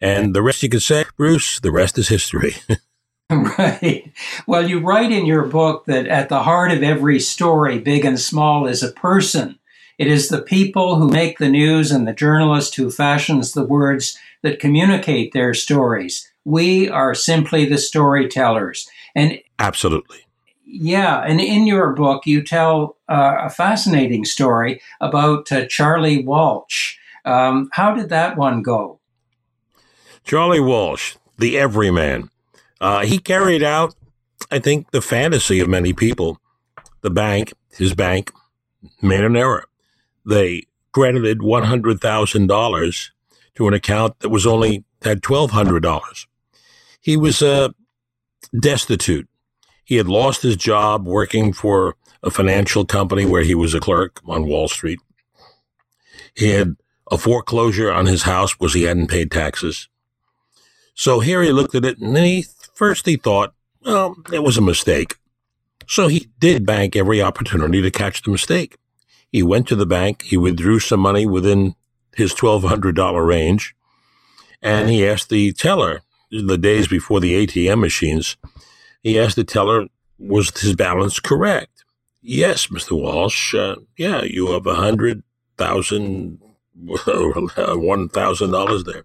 And 0.01 0.35
the 0.35 0.43
rest 0.43 0.63
you 0.63 0.69
could 0.69 0.83
say, 0.83 1.05
Bruce, 1.17 1.59
the 1.61 1.73
rest 1.73 1.99
is 1.99 2.09
history. 2.09 2.57
right. 3.31 4.13
Well, 4.47 4.69
you 4.69 4.81
write 4.81 5.11
in 5.11 5.27
your 5.27 5.47
book 5.47 5.87
that 5.87 6.07
at 6.07 6.29
the 6.29 6.43
heart 6.43 6.71
of 6.71 6.83
every 6.83 7.19
story, 7.19 7.79
big 7.79 8.05
and 8.05 8.21
small, 8.21 8.67
is 8.67 8.83
a 8.83 8.93
person. 8.93 9.59
It 9.99 10.07
is 10.07 10.29
the 10.29 10.43
people 10.43 10.97
who 10.97 11.09
make 11.09 11.39
the 11.39 11.49
news 11.49 11.91
and 11.91 12.07
the 12.07 12.13
journalist 12.13 12.75
who 12.75 12.91
fashions 12.91 13.53
the 13.53 13.65
words 13.65 14.19
that 14.43 14.61
communicate 14.61 15.33
their 15.33 15.55
stories. 15.55 16.31
We 16.45 16.89
are 16.91 17.15
simply 17.15 17.65
the 17.65 17.79
storytellers. 17.79 18.89
And 19.15 19.41
absolutely. 19.59 20.26
Yeah, 20.79 21.23
and 21.23 21.41
in 21.41 21.67
your 21.67 21.95
book, 21.95 22.27
you 22.27 22.43
tell 22.43 22.99
uh, 23.09 23.37
a 23.41 23.51
fascinating 23.51 24.27
story 24.27 24.83
about 25.01 25.51
uh, 25.51 25.67
Charlie 25.67 26.23
Walsh. 26.23 26.97
Um, 27.25 27.71
how 27.73 27.95
did 27.95 28.11
that 28.11 28.37
one 28.37 28.61
go? 28.61 29.01
Charlie 30.23 30.61
Walsh, 30.61 31.17
the 31.39 31.57
everyman. 31.57 32.29
Uh, 32.79 33.07
he 33.07 33.19
carried 33.19 33.63
out, 33.63 33.95
I 34.51 34.59
think, 34.59 34.91
the 34.91 35.01
fantasy 35.01 35.61
of 35.61 35.69
many 35.69 35.95
people. 35.95 36.39
The 37.01 37.11
bank, 37.11 37.55
his 37.71 37.95
bank, 37.95 38.31
made 39.01 39.25
an 39.25 39.35
error. 39.35 39.65
They 40.27 40.65
credited 40.93 41.39
$100,000 41.39 43.11
to 43.55 43.69
an 43.69 43.73
account 43.73 44.21
that 44.21 44.29
was 44.29 44.47
only 44.47 44.85
had 45.01 45.23
$1,200. 45.23 46.27
He 47.01 47.17
was 47.17 47.41
uh, 47.41 47.71
destitute. 48.59 49.27
He 49.87 49.97
had 49.97 50.09
lost 50.09 50.43
his 50.43 50.57
job 50.57 51.07
working 51.07 51.53
for 51.53 51.95
a 52.21 52.29
financial 52.29 52.85
company 52.85 53.25
where 53.25 53.45
he 53.45 53.55
was 53.55 53.73
a 53.73 53.79
clerk 53.79 54.21
on 54.27 54.49
Wall 54.49 54.67
Street. 54.67 54.99
He 56.35 56.49
had 56.49 56.75
a 57.09 57.17
foreclosure 57.17 57.93
on 57.93 58.07
his 58.07 58.25
house 58.25 58.53
because 58.53 58.75
he 58.75 58.83
hadn't 58.83 59.07
paid 59.07 59.31
taxes. 59.31 59.89
So 60.95 61.21
here 61.21 61.41
he 61.41 61.53
looked 61.53 61.77
at 61.77 61.85
it 61.85 61.99
and 61.99 62.17
then 62.17 62.25
he 62.25 62.47
first 62.75 63.07
he 63.07 63.17
thought, 63.17 63.55
well, 63.85 64.17
it 64.33 64.43
was 64.43 64.59
a 64.59 64.61
mistake. 64.61 65.15
So 65.87 66.09
he 66.09 66.31
did 66.41 66.67
bank 66.67 66.97
every 66.97 67.23
opportunity 67.23 67.81
to 67.81 67.91
catch 67.93 68.23
the 68.23 68.33
mistake. 68.33 68.79
He 69.31 69.45
went 69.45 69.69
to 69.69 69.77
the 69.77 69.87
bank, 69.87 70.23
he 70.23 70.37
withdrew 70.37 70.81
some 70.81 70.99
money 70.99 71.27
within 71.27 71.77
his 72.17 72.35
$1,200 72.35 73.25
range, 73.25 73.77
and 74.61 74.91
he 74.91 75.07
asked 75.07 75.29
the 75.29 75.53
teller, 75.53 76.03
the 76.33 76.59
days 76.59 76.89
before 76.89 77.21
the 77.21 77.47
ATM 77.47 77.79
machines, 77.79 78.37
he 79.07 79.21
asked 79.21 79.37
the 79.37 79.45
teller, 79.45 79.87
was 80.19 80.51
his 80.59 80.75
balance 80.75 81.21
correct? 81.21 81.85
Yes, 82.23 82.67
Mr. 82.67 83.01
Walsh. 83.01 83.55
Uh, 83.55 83.77
yeah, 83.97 84.25
you 84.25 84.51
have 84.51 84.67
a 84.67 84.75
hundred 84.75 85.23
thousand, 85.57 86.41
one 86.75 88.09
thousand 88.09 88.51
dollars 88.51 88.83
there. 88.83 89.05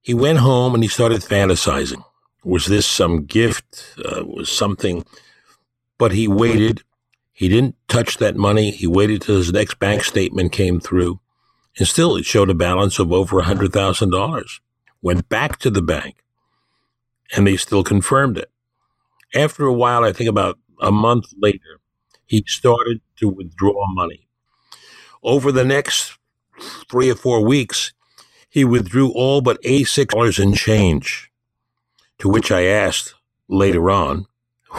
He 0.00 0.14
went 0.14 0.38
home 0.38 0.74
and 0.74 0.82
he 0.82 0.88
started 0.88 1.20
fantasizing. 1.20 2.02
Was 2.42 2.66
this 2.66 2.86
some 2.86 3.24
gift? 3.24 3.94
Uh, 4.04 4.24
was 4.24 4.50
something? 4.50 5.04
But 5.96 6.10
he 6.10 6.26
waited. 6.26 6.82
He 7.32 7.48
didn't 7.48 7.76
touch 7.86 8.16
that 8.18 8.34
money. 8.34 8.72
He 8.72 8.88
waited 8.88 9.22
till 9.22 9.36
his 9.36 9.52
next 9.52 9.78
bank 9.78 10.02
statement 10.02 10.50
came 10.50 10.80
through, 10.80 11.20
and 11.78 11.86
still 11.86 12.16
it 12.16 12.24
showed 12.24 12.50
a 12.50 12.54
balance 12.54 12.98
of 12.98 13.12
over 13.12 13.38
a 13.38 13.44
hundred 13.44 13.72
thousand 13.72 14.10
dollars. 14.10 14.60
Went 15.02 15.28
back 15.28 15.58
to 15.60 15.70
the 15.70 15.82
bank 15.82 16.24
and 17.34 17.46
they 17.46 17.56
still 17.56 17.84
confirmed 17.84 18.38
it. 18.38 18.50
After 19.34 19.64
a 19.64 19.72
while, 19.72 20.04
I 20.04 20.12
think 20.12 20.28
about 20.28 20.58
a 20.80 20.92
month 20.92 21.32
later, 21.36 21.80
he 22.26 22.44
started 22.46 23.00
to 23.16 23.28
withdraw 23.28 23.86
money. 23.88 24.28
Over 25.22 25.50
the 25.50 25.64
next 25.64 26.18
three 26.88 27.10
or 27.10 27.14
four 27.14 27.44
weeks, 27.44 27.92
he 28.48 28.64
withdrew 28.64 29.10
all 29.12 29.40
but 29.40 29.62
$86 29.62 30.42
in 30.42 30.54
change. 30.54 31.30
To 32.20 32.28
which 32.28 32.50
I 32.50 32.62
asked 32.62 33.14
later 33.48 33.90
on, 33.90 34.26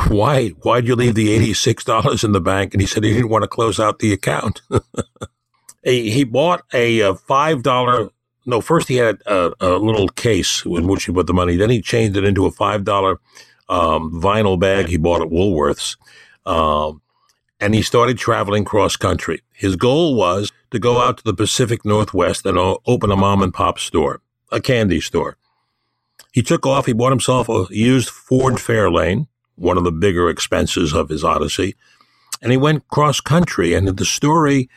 why, 0.07 0.49
why'd 0.49 0.87
you 0.87 0.95
leave 0.95 1.15
the 1.15 1.37
$86 1.37 2.23
in 2.23 2.31
the 2.31 2.41
bank? 2.41 2.73
And 2.73 2.81
he 2.81 2.87
said 2.87 3.03
he 3.03 3.13
didn't 3.13 3.29
want 3.29 3.43
to 3.43 3.47
close 3.47 3.79
out 3.79 3.99
the 3.99 4.13
account. 4.13 4.61
he 5.83 6.23
bought 6.23 6.63
a 6.73 7.01
uh, 7.01 7.13
$5 7.13 8.09
no, 8.47 8.61
first 8.61 8.87
he 8.87 8.95
had 8.95 9.21
a, 9.25 9.51
a, 9.59 9.77
little 9.77 10.07
case 10.07 10.65
in 10.65 10.87
which 10.87 11.03
he 11.03 11.11
put 11.11 11.27
the 11.27 11.33
money. 11.33 11.57
Then 11.57 11.69
he 11.69 11.81
changed 11.81 12.15
it 12.15 12.23
into 12.23 12.45
a 12.45 12.51
five 12.51 12.85
dollar 12.85 13.19
um, 13.67 14.21
vinyl 14.21 14.57
bag 14.57 14.87
he 14.87 14.95
bought 14.95 15.21
at 15.21 15.27
Woolworths, 15.27 15.97
um, 16.45 17.01
and 17.59 17.75
he 17.75 17.81
started 17.81 18.17
traveling 18.17 18.63
cross 18.63 18.95
country. 18.95 19.41
His 19.53 19.75
goal 19.75 20.15
was 20.15 20.53
to 20.71 20.79
go 20.79 21.01
out 21.01 21.17
to 21.17 21.23
the 21.25 21.33
Pacific 21.33 21.83
Northwest 21.83 22.45
and 22.45 22.57
open 22.57 23.11
a 23.11 23.17
mom 23.17 23.43
and 23.43 23.53
pop 23.53 23.79
store, 23.79 24.21
a 24.49 24.61
candy 24.61 25.01
store. 25.01 25.35
He 26.31 26.41
took 26.41 26.65
off. 26.65 26.85
He 26.85 26.93
bought 26.93 27.11
himself 27.11 27.49
a 27.49 27.65
used 27.69 28.09
Ford 28.09 28.55
Fairlane, 28.55 29.27
one 29.55 29.77
of 29.77 29.83
the 29.83 29.91
bigger 29.91 30.29
expenses 30.29 30.93
of 30.93 31.09
his 31.09 31.23
odyssey, 31.23 31.75
and 32.41 32.51
he 32.51 32.57
went 32.57 32.87
cross 32.87 33.19
country. 33.19 33.73
And 33.73 33.89
the 33.89 34.05
story 34.05 34.69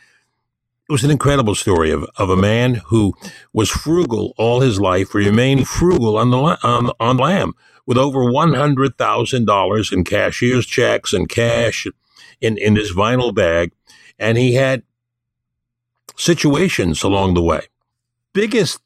it 0.91 0.95
was 0.99 1.05
an 1.05 1.11
incredible 1.11 1.55
story 1.55 1.89
of, 1.89 2.03
of 2.17 2.29
a 2.29 2.35
man 2.35 2.81
who 2.87 3.13
was 3.53 3.69
frugal 3.69 4.33
all 4.37 4.59
his 4.59 4.77
life, 4.77 5.15
remained 5.15 5.65
frugal 5.65 6.17
on 6.17 6.31
the 6.31 6.37
on, 6.37 6.91
on 6.99 7.15
lam 7.15 7.53
with 7.85 7.97
over 7.97 8.19
$100,000 8.19 9.93
in 9.93 10.03
cashier's 10.03 10.65
checks 10.65 11.13
and 11.13 11.29
cash 11.29 11.87
in, 12.41 12.57
in 12.57 12.75
his 12.75 12.91
vinyl 12.91 13.33
bag. 13.33 13.71
And 14.19 14.37
he 14.37 14.55
had 14.55 14.83
situations 16.17 17.03
along 17.03 17.35
the 17.35 17.41
way. 17.41 17.67
Biggest 18.33 18.81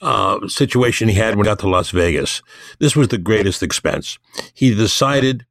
uh, 0.00 0.46
situation 0.46 1.08
he 1.08 1.16
had 1.16 1.34
when 1.34 1.46
he 1.46 1.50
got 1.50 1.58
to 1.58 1.68
Las 1.68 1.90
Vegas. 1.90 2.42
This 2.78 2.94
was 2.94 3.08
the 3.08 3.18
greatest 3.18 3.60
expense. 3.60 4.20
He 4.54 4.72
decided 4.72 5.46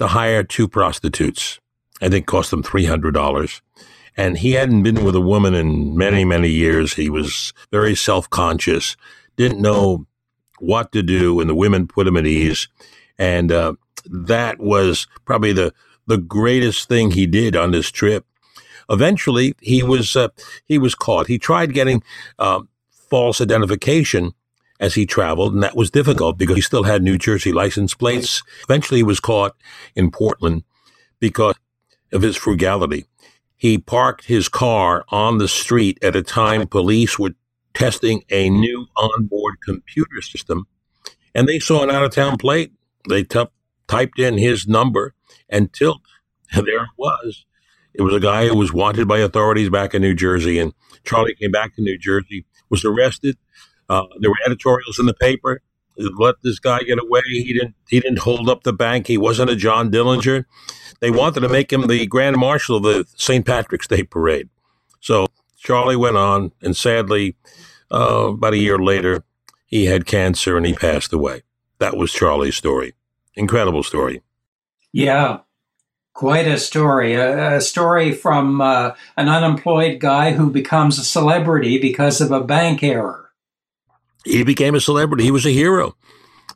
to 0.00 0.08
hire 0.08 0.42
two 0.42 0.66
prostitutes. 0.66 1.60
I 2.02 2.08
think 2.08 2.26
cost 2.26 2.52
him 2.52 2.64
$300 2.64 3.60
and 4.18 4.38
he 4.38 4.52
hadn't 4.52 4.82
been 4.82 5.04
with 5.04 5.14
a 5.14 5.20
woman 5.20 5.54
in 5.54 5.96
many, 5.96 6.24
many 6.24 6.48
years. 6.48 6.94
He 6.94 7.08
was 7.08 7.54
very 7.70 7.94
self 7.94 8.28
conscious, 8.28 8.96
didn't 9.36 9.62
know 9.62 10.06
what 10.58 10.90
to 10.92 11.04
do, 11.04 11.40
and 11.40 11.48
the 11.48 11.54
women 11.54 11.86
put 11.86 12.08
him 12.08 12.16
at 12.16 12.26
ease. 12.26 12.68
And 13.16 13.52
uh, 13.52 13.74
that 14.04 14.58
was 14.58 15.06
probably 15.24 15.52
the, 15.52 15.72
the 16.08 16.18
greatest 16.18 16.88
thing 16.88 17.12
he 17.12 17.26
did 17.26 17.54
on 17.54 17.70
this 17.70 17.92
trip. 17.92 18.26
Eventually, 18.90 19.54
he 19.60 19.84
was 19.84 20.16
uh, 20.16 20.28
he 20.66 20.78
was 20.78 20.96
caught. 20.96 21.28
He 21.28 21.38
tried 21.38 21.72
getting 21.72 22.02
uh, 22.40 22.62
false 22.90 23.40
identification 23.40 24.32
as 24.80 24.94
he 24.94 25.06
traveled, 25.06 25.54
and 25.54 25.62
that 25.62 25.76
was 25.76 25.92
difficult 25.92 26.38
because 26.38 26.56
he 26.56 26.62
still 26.62 26.84
had 26.84 27.04
New 27.04 27.18
Jersey 27.18 27.52
license 27.52 27.94
plates. 27.94 28.42
Eventually, 28.64 28.98
he 28.98 29.04
was 29.04 29.20
caught 29.20 29.54
in 29.94 30.10
Portland 30.10 30.64
because 31.20 31.54
of 32.12 32.22
his 32.22 32.36
frugality 32.36 33.06
he 33.58 33.76
parked 33.76 34.24
his 34.24 34.48
car 34.48 35.04
on 35.08 35.38
the 35.38 35.48
street 35.48 35.98
at 36.00 36.16
a 36.16 36.22
time 36.22 36.66
police 36.68 37.18
were 37.18 37.34
testing 37.74 38.22
a 38.30 38.48
new 38.48 38.86
onboard 38.96 39.56
computer 39.64 40.22
system. 40.22 40.66
And 41.34 41.48
they 41.48 41.58
saw 41.58 41.82
an 41.82 41.90
out 41.90 42.04
of 42.04 42.12
town 42.12 42.38
plate. 42.38 42.72
They 43.08 43.24
t- 43.24 43.44
typed 43.88 44.18
in 44.18 44.38
his 44.38 44.66
number 44.66 45.14
and 45.48 45.72
tilt. 45.72 46.00
There 46.54 46.84
it 46.84 46.88
was. 46.96 47.44
It 47.92 48.00
was 48.00 48.14
a 48.14 48.20
guy 48.20 48.48
who 48.48 48.56
was 48.56 48.72
wanted 48.72 49.06
by 49.06 49.18
authorities 49.18 49.68
back 49.68 49.92
in 49.92 50.00
New 50.00 50.14
Jersey. 50.14 50.58
And 50.58 50.72
Charlie 51.04 51.34
came 51.34 51.50
back 51.50 51.74
to 51.74 51.82
New 51.82 51.98
Jersey, 51.98 52.46
was 52.70 52.86
arrested. 52.86 53.36
Uh, 53.90 54.04
there 54.20 54.30
were 54.30 54.36
editorials 54.46 54.98
in 54.98 55.04
the 55.04 55.14
paper. 55.14 55.60
Let 55.98 56.36
this 56.42 56.58
guy 56.58 56.80
get 56.82 56.98
away. 57.00 57.22
He 57.26 57.52
didn't. 57.52 57.74
He 57.88 58.00
didn't 58.00 58.20
hold 58.20 58.48
up 58.48 58.62
the 58.62 58.72
bank. 58.72 59.06
He 59.06 59.18
wasn't 59.18 59.50
a 59.50 59.56
John 59.56 59.90
Dillinger. 59.90 60.44
They 61.00 61.10
wanted 61.10 61.40
to 61.40 61.48
make 61.48 61.72
him 61.72 61.86
the 61.86 62.06
Grand 62.06 62.36
Marshal 62.36 62.76
of 62.76 62.82
the 62.82 63.06
St. 63.16 63.44
Patrick's 63.44 63.86
Day 63.86 64.02
Parade. 64.02 64.48
So 65.00 65.26
Charlie 65.58 65.96
went 65.96 66.16
on, 66.16 66.52
and 66.62 66.76
sadly, 66.76 67.36
uh, 67.92 68.28
about 68.32 68.54
a 68.54 68.58
year 68.58 68.78
later, 68.78 69.24
he 69.66 69.86
had 69.86 70.06
cancer 70.06 70.56
and 70.56 70.66
he 70.66 70.74
passed 70.74 71.12
away. 71.12 71.42
That 71.78 71.96
was 71.96 72.12
Charlie's 72.12 72.56
story. 72.56 72.94
Incredible 73.34 73.82
story. 73.82 74.22
Yeah, 74.92 75.40
quite 76.14 76.48
a 76.48 76.58
story. 76.58 77.14
A, 77.14 77.56
a 77.56 77.60
story 77.60 78.12
from 78.12 78.60
uh, 78.60 78.92
an 79.16 79.28
unemployed 79.28 80.00
guy 80.00 80.32
who 80.32 80.50
becomes 80.50 80.98
a 80.98 81.04
celebrity 81.04 81.78
because 81.78 82.20
of 82.20 82.32
a 82.32 82.42
bank 82.42 82.82
error. 82.82 83.27
He 84.28 84.44
became 84.44 84.74
a 84.74 84.80
celebrity. 84.80 85.24
He 85.24 85.30
was 85.30 85.46
a 85.46 85.50
hero. 85.50 85.96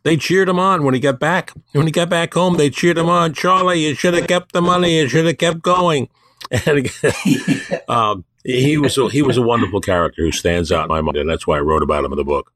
They 0.04 0.16
cheered 0.16 0.48
him 0.48 0.58
on 0.58 0.84
when 0.84 0.94
he 0.94 1.00
got 1.00 1.18
back. 1.18 1.52
When 1.72 1.86
he 1.86 1.92
got 1.92 2.08
back 2.08 2.34
home, 2.34 2.56
they 2.56 2.70
cheered 2.70 2.98
him 2.98 3.08
on. 3.08 3.34
Charlie, 3.34 3.86
you 3.86 3.94
should 3.94 4.14
have 4.14 4.26
kept 4.26 4.52
the 4.52 4.62
money. 4.62 4.98
You 4.98 5.08
should 5.08 5.26
have 5.26 5.38
kept 5.38 5.62
going. 5.62 6.08
And 6.66 6.90
um, 7.88 8.24
he 8.44 8.76
was 8.76 8.98
a, 8.98 9.08
he 9.08 9.22
was 9.22 9.38
a 9.38 9.42
wonderful 9.42 9.80
character 9.80 10.22
who 10.22 10.32
stands 10.32 10.70
out 10.70 10.82
in 10.82 10.88
my 10.88 11.00
mind, 11.00 11.16
and 11.16 11.30
that's 11.30 11.46
why 11.46 11.56
I 11.56 11.60
wrote 11.60 11.82
about 11.82 12.04
him 12.04 12.12
in 12.12 12.18
the 12.18 12.24
book. 12.24 12.52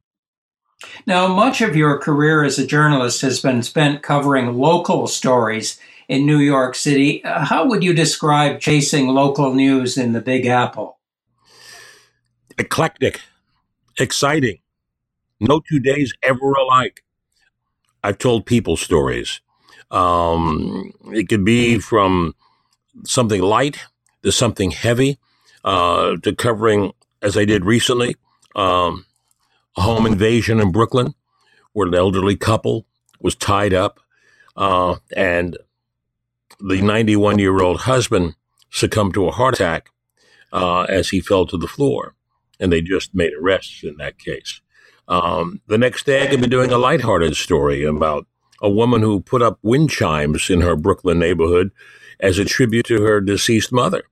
Now, 1.07 1.29
much 1.29 1.63
of 1.63 1.77
your 1.77 1.99
career 1.99 2.45
as 2.45 2.59
a 2.59 2.67
journalist 2.67 3.23
has 3.23 3.41
been 3.41 3.63
spent 3.63 4.03
covering 4.03 4.59
local 4.59 5.07
stories 5.07 5.81
in 6.09 6.27
New 6.27 6.39
York 6.39 6.75
City. 6.75 7.25
Uh, 7.25 7.45
how 7.45 7.67
would 7.67 7.83
you 7.83 7.95
describe 7.95 8.61
chasing 8.61 9.09
local 9.09 9.55
news 9.55 9.97
in 9.97 10.13
the 10.13 10.21
Big 10.21 10.47
Apple? 10.47 10.99
Eclectic, 12.59 13.21
exciting, 13.99 14.59
no 15.41 15.61
two 15.61 15.81
days 15.81 16.15
ever 16.23 16.53
alike. 16.53 17.03
I've 18.03 18.19
told 18.19 18.47
people 18.47 18.77
stories. 18.77 19.41
Um, 19.91 20.93
it 21.07 21.29
could 21.29 21.45
be 21.45 21.79
from 21.79 22.35
something 23.05 23.43
light 23.43 23.79
to 24.23 24.33
something 24.33 24.71
heavy 24.71 25.19
uh, 25.65 26.17
to 26.23 26.35
covering, 26.35 26.93
as 27.23 27.37
I 27.37 27.45
did 27.45 27.65
recently, 27.65 28.17
um, 28.55 29.07
a 29.77 29.83
home 29.83 30.07
invasion 30.07 30.61
in 30.61 30.73
Brooklyn 30.73 31.15
where 31.73 31.89
an 31.89 31.95
elderly 31.95 32.37
couple 32.37 32.87
was 33.21 33.35
tied 33.35 33.75
up 33.75 34.01
uh, 34.57 34.97
and 35.15 35.59
the 36.61 36.81
91 36.81 37.39
year 37.39 37.61
old 37.61 37.83
husband 37.83 38.35
succumbed 38.71 39.15
to 39.15 39.27
a 39.29 39.33
heart 39.33 39.55
attack 39.55 39.91
uh, 40.53 40.83
as 40.83 41.11
he 41.11 41.21
fell 41.21 41.47
to 41.47 41.57
the 41.59 41.69
floor. 41.69 42.15
And 42.59 42.73
they 42.73 42.81
just 42.81 43.15
made 43.15 43.33
arrests 43.39 43.85
in 43.85 43.97
that 43.99 44.19
case. 44.19 44.63
Um, 45.09 45.61
the 45.69 45.79
next 45.79 46.07
day, 46.07 46.23
I 46.23 46.27
could 46.27 46.41
be 46.41 46.49
doing 46.49 46.73
a 46.73 46.79
lighthearted 46.79 47.37
story 47.37 47.85
about 47.85 48.27
a 48.61 48.71
woman 48.71 49.03
who 49.03 49.21
put 49.21 49.43
up 49.43 49.59
wind 49.63 49.91
chimes 49.91 50.51
in 50.51 50.63
her 50.63 50.77
Brooklyn 50.77 51.19
neighborhood 51.19 51.71
as 52.21 52.39
a 52.39 52.45
tribute 52.45 52.87
to 52.87 53.03
her 53.03 53.21
deceased 53.21 53.73
mother. 53.73 54.05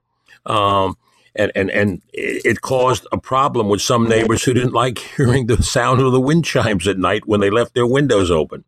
Um, 0.47 0.97
and, 1.37 1.51
and, 1.55 1.71
and 1.71 2.03
it 2.13 2.61
caused 2.61 3.07
a 3.11 3.19
problem 3.19 3.69
with 3.69 3.81
some 3.81 4.09
neighbors 4.09 4.45
who 4.45 4.55
didn't 4.55 4.73
like 4.73 4.99
hearing 5.17 5.47
the 5.47 5.63
sound 5.63 6.01
of 6.01 6.13
the 6.13 6.21
wind 6.21 6.45
chimes 6.45 6.87
at 6.87 6.99
night 6.99 7.27
when 7.27 7.41
they 7.41 7.51
left 7.51 7.75
their 7.75 7.87
windows 7.87 8.31
open. 8.31 8.65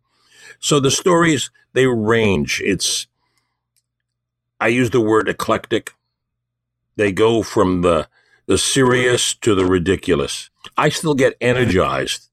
So 0.59 0.81
the 0.81 0.91
stories, 0.91 1.51
they 1.75 1.87
range. 1.87 2.63
It's, 2.65 3.07
I 4.61 4.69
use 4.69 4.91
the 4.91 5.01
word 5.01 5.29
eclectic. 5.29 5.93
They 6.97 7.13
go 7.13 7.43
from 7.43 7.83
the, 7.83 8.09
the 8.47 8.59
serious 8.59 9.35
to 9.35 9.55
the 9.55 9.67
ridiculous. 9.67 10.51
I 10.77 10.89
still 10.89 11.15
get 11.15 11.35
energized. 11.41 12.29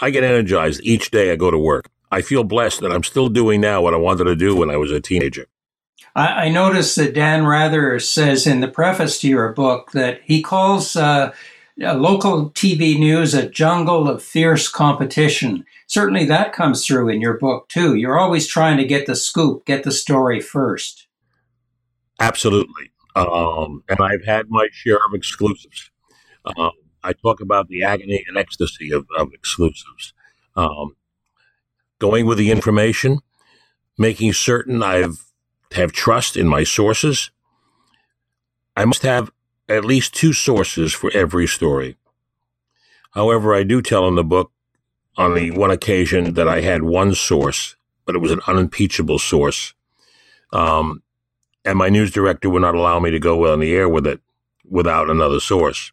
I 0.00 0.10
get 0.10 0.24
energized 0.24 0.80
each 0.82 1.10
day 1.10 1.32
I 1.32 1.36
go 1.36 1.50
to 1.50 1.58
work. 1.58 1.90
I 2.10 2.22
feel 2.22 2.44
blessed 2.44 2.80
that 2.80 2.92
I'm 2.92 3.02
still 3.02 3.28
doing 3.28 3.60
now 3.60 3.82
what 3.82 3.94
I 3.94 3.98
wanted 3.98 4.24
to 4.24 4.36
do 4.36 4.56
when 4.56 4.70
I 4.70 4.76
was 4.76 4.90
a 4.90 5.00
teenager. 5.00 5.46
I, 6.16 6.26
I 6.26 6.48
noticed 6.48 6.96
that 6.96 7.14
Dan 7.14 7.46
Rather 7.46 7.98
says 8.00 8.46
in 8.46 8.60
the 8.60 8.68
preface 8.68 9.20
to 9.20 9.28
your 9.28 9.52
book 9.52 9.92
that 9.92 10.20
he 10.24 10.42
calls 10.42 10.96
uh, 10.96 11.32
local 11.78 12.50
TV 12.50 12.98
news 12.98 13.34
a 13.34 13.48
jungle 13.48 14.08
of 14.08 14.22
fierce 14.22 14.68
competition. 14.68 15.64
Certainly 15.86 16.26
that 16.26 16.52
comes 16.52 16.84
through 16.86 17.08
in 17.08 17.20
your 17.20 17.38
book 17.38 17.68
too. 17.68 17.94
You're 17.94 18.18
always 18.18 18.46
trying 18.46 18.76
to 18.78 18.84
get 18.84 19.06
the 19.06 19.16
scoop, 19.16 19.64
get 19.66 19.84
the 19.84 19.92
story 19.92 20.40
first. 20.40 21.06
Absolutely. 22.18 22.90
Um, 23.16 23.82
and 23.88 24.00
I've 24.00 24.24
had 24.24 24.50
my 24.50 24.68
share 24.72 24.98
of 25.06 25.14
exclusives. 25.14 25.90
Um, 26.56 26.72
I 27.02 27.12
talk 27.12 27.40
about 27.40 27.68
the 27.68 27.82
agony 27.82 28.24
and 28.28 28.36
ecstasy 28.36 28.92
of, 28.92 29.06
of 29.16 29.32
exclusives. 29.32 30.12
Um, 30.56 30.96
going 31.98 32.26
with 32.26 32.38
the 32.38 32.50
information, 32.50 33.20
making 33.96 34.32
certain 34.32 34.82
I've 34.82 35.24
have 35.72 35.92
trust 35.92 36.36
in 36.36 36.48
my 36.48 36.64
sources. 36.64 37.30
I 38.76 38.84
must 38.84 39.02
have 39.02 39.30
at 39.68 39.84
least 39.84 40.14
two 40.14 40.32
sources 40.32 40.92
for 40.92 41.10
every 41.14 41.46
story. 41.46 41.96
However, 43.12 43.54
I 43.54 43.62
do 43.62 43.82
tell 43.82 44.08
in 44.08 44.16
the 44.16 44.24
book 44.24 44.52
on 45.16 45.34
the 45.34 45.50
one 45.50 45.70
occasion 45.70 46.34
that 46.34 46.48
I 46.48 46.60
had 46.60 46.82
one 46.82 47.14
source, 47.14 47.76
but 48.04 48.14
it 48.14 48.20
was 48.20 48.32
an 48.32 48.40
unimpeachable 48.46 49.18
source. 49.18 49.74
Um, 50.52 51.02
and 51.64 51.78
my 51.78 51.88
news 51.88 52.10
director 52.10 52.48
would 52.50 52.62
not 52.62 52.74
allow 52.74 52.98
me 52.98 53.10
to 53.10 53.18
go 53.18 53.52
on 53.52 53.60
the 53.60 53.72
air 53.72 53.88
with 53.88 54.06
it 54.06 54.20
without 54.68 55.10
another 55.10 55.40
source. 55.40 55.92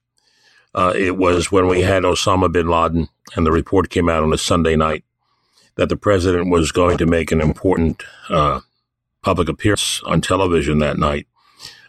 Uh, 0.78 0.94
it 0.96 1.18
was 1.18 1.52
when 1.52 1.68
we 1.68 1.82
had 1.82 2.04
Osama 2.04 2.52
bin 2.52 2.68
Laden, 2.68 3.10
and 3.36 3.48
the 3.48 3.52
report 3.52 3.90
came 3.90 4.08
out 4.08 4.22
on 4.22 4.32
a 4.32 4.38
Sunday 4.38 4.76
night 4.76 5.04
that 5.74 5.90
the 5.90 5.98
president 5.98 6.52
was 6.52 6.72
going 6.72 7.00
to 7.00 7.08
make 7.08 7.32
an 7.32 7.42
important 7.42 8.04
uh, 8.30 8.60
public 9.24 9.50
appearance 9.50 10.04
on 10.06 10.22
television 10.22 10.78
that 10.78 11.00
night, 11.00 11.26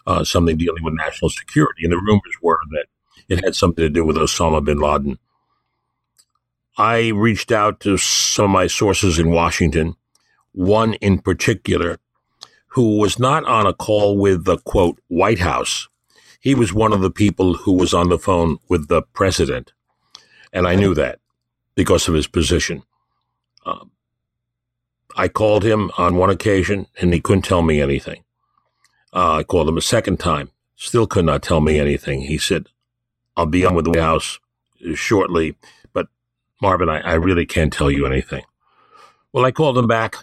uh, 0.06 0.24
something 0.24 0.56
dealing 0.56 0.82
with 0.82 0.94
national 0.94 1.28
security. 1.28 1.84
And 1.84 1.92
the 1.92 1.98
rumors 1.98 2.34
were 2.40 2.60
that 2.70 2.86
it 3.28 3.44
had 3.44 3.54
something 3.54 3.82
to 3.82 3.90
do 3.90 4.06
with 4.06 4.16
Osama 4.16 4.64
bin 4.64 4.78
Laden. 4.78 5.18
I 6.78 7.08
reached 7.08 7.52
out 7.52 7.80
to 7.80 7.98
some 7.98 8.46
of 8.46 8.50
my 8.52 8.68
sources 8.68 9.18
in 9.18 9.30
Washington, 9.30 9.96
one 10.52 10.94
in 10.94 11.18
particular, 11.18 11.98
who 12.68 12.96
was 12.96 13.18
not 13.18 13.44
on 13.44 13.66
a 13.66 13.74
call 13.74 14.16
with 14.16 14.46
the 14.46 14.56
quote 14.56 14.98
White 15.08 15.40
House. 15.40 15.88
He 16.40 16.54
was 16.54 16.72
one 16.72 16.92
of 16.92 17.00
the 17.00 17.10
people 17.10 17.54
who 17.54 17.72
was 17.72 17.92
on 17.92 18.08
the 18.08 18.18
phone 18.18 18.58
with 18.68 18.88
the 18.88 19.02
president. 19.02 19.72
And 20.52 20.66
I 20.66 20.76
knew 20.76 20.94
that 20.94 21.18
because 21.74 22.08
of 22.08 22.14
his 22.14 22.26
position. 22.26 22.82
Um, 23.66 23.90
I 25.16 25.28
called 25.28 25.64
him 25.64 25.90
on 25.98 26.16
one 26.16 26.30
occasion 26.30 26.86
and 27.00 27.12
he 27.12 27.20
couldn't 27.20 27.42
tell 27.42 27.62
me 27.62 27.80
anything. 27.80 28.24
Uh, 29.12 29.36
I 29.36 29.42
called 29.42 29.68
him 29.68 29.76
a 29.76 29.82
second 29.82 30.20
time, 30.20 30.50
still 30.76 31.06
could 31.06 31.24
not 31.24 31.42
tell 31.42 31.60
me 31.60 31.78
anything. 31.78 32.22
He 32.22 32.38
said, 32.38 32.66
I'll 33.36 33.46
be 33.46 33.64
on 33.64 33.74
with 33.74 33.84
the 33.84 33.90
White 33.90 34.00
House 34.00 34.38
shortly, 34.94 35.56
but 35.92 36.08
Marvin, 36.62 36.88
I, 36.88 37.00
I 37.00 37.14
really 37.14 37.46
can't 37.46 37.72
tell 37.72 37.90
you 37.90 38.06
anything. 38.06 38.44
Well, 39.32 39.44
I 39.44 39.50
called 39.50 39.76
him 39.76 39.86
back 39.86 40.16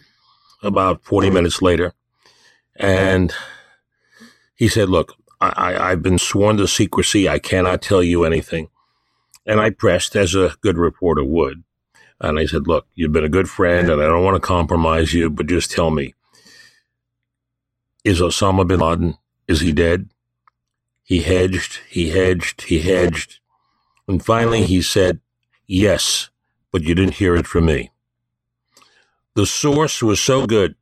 about 0.64 1.04
40 1.04 1.30
minutes 1.30 1.62
later 1.62 1.94
and 2.76 3.34
he 4.56 4.68
said, 4.68 4.90
Look, 4.90 5.14
I, 5.56 5.90
have 5.90 6.02
been 6.02 6.18
sworn 6.18 6.58
to 6.58 6.68
secrecy. 6.68 7.28
I 7.28 7.40
cannot 7.40 7.82
tell 7.82 8.04
you 8.04 8.24
anything. 8.24 8.70
And 9.46 9.60
I 9.60 9.70
pressed, 9.70 10.16
as 10.16 10.36
a 10.36 10.56
good 10.62 10.78
reporter 10.78 11.24
would. 11.24 11.64
And 12.20 12.40
I 12.40 12.46
said, 12.46 12.68
Look, 12.68 12.88
you've 12.96 13.12
been 13.12 13.24
a 13.24 13.30
good 13.30 13.50
friend 13.50 13.90
and 13.90 14.02
I 14.02 14.06
don't 14.06 14.24
want 14.24 14.36
to 14.36 14.48
compromise 14.48 15.14
you, 15.14 15.30
but 15.30 15.48
just 15.48 15.72
tell 15.72 15.92
me 15.92 16.14
is 18.06 18.22
Osama 18.22 18.66
bin 18.68 18.80
Laden, 18.80 19.18
is 19.48 19.62
he 19.62 19.74
dead? 19.74 20.10
He 21.04 21.24
hedged, 21.24 21.80
he 21.90 22.12
hedged, 22.12 22.62
he 22.64 22.80
hedged. 22.80 23.40
And 24.08 24.24
finally 24.24 24.64
he 24.64 24.82
said, 24.82 25.20
Yes, 25.68 26.30
but 26.72 26.84
you 26.84 26.94
didn't 26.94 27.16
hear 27.16 27.36
it 27.36 27.48
from 27.48 27.66
me. 27.66 27.92
The 29.34 29.48
source 29.48 30.04
was 30.04 30.20
so 30.20 30.46
good 30.46 30.76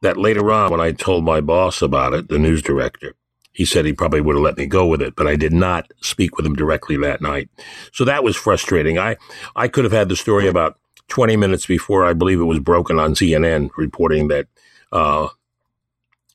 that 0.00 0.16
later 0.16 0.50
on, 0.50 0.70
when 0.70 0.80
I 0.80 0.92
told 0.92 1.24
my 1.24 1.42
boss 1.42 1.82
about 1.82 2.14
it, 2.14 2.28
the 2.28 2.38
news 2.38 2.62
director, 2.62 3.14
he 3.56 3.64
said 3.64 3.86
he 3.86 3.94
probably 3.94 4.20
would 4.20 4.36
have 4.36 4.42
let 4.42 4.58
me 4.58 4.66
go 4.66 4.86
with 4.86 5.00
it, 5.00 5.16
but 5.16 5.26
I 5.26 5.34
did 5.34 5.54
not 5.54 5.90
speak 6.02 6.36
with 6.36 6.44
him 6.44 6.54
directly 6.54 6.98
that 6.98 7.22
night. 7.22 7.48
So 7.90 8.04
that 8.04 8.22
was 8.22 8.36
frustrating. 8.36 8.98
I, 8.98 9.16
I 9.56 9.66
could 9.66 9.84
have 9.84 9.94
had 9.94 10.10
the 10.10 10.16
story 10.16 10.46
about 10.46 10.78
20 11.08 11.36
minutes 11.36 11.64
before 11.64 12.04
I 12.04 12.12
believe 12.12 12.38
it 12.38 12.44
was 12.44 12.58
broken 12.58 12.98
on 12.98 13.14
CNN 13.14 13.70
reporting 13.78 14.28
that 14.28 14.48
uh, 14.92 15.28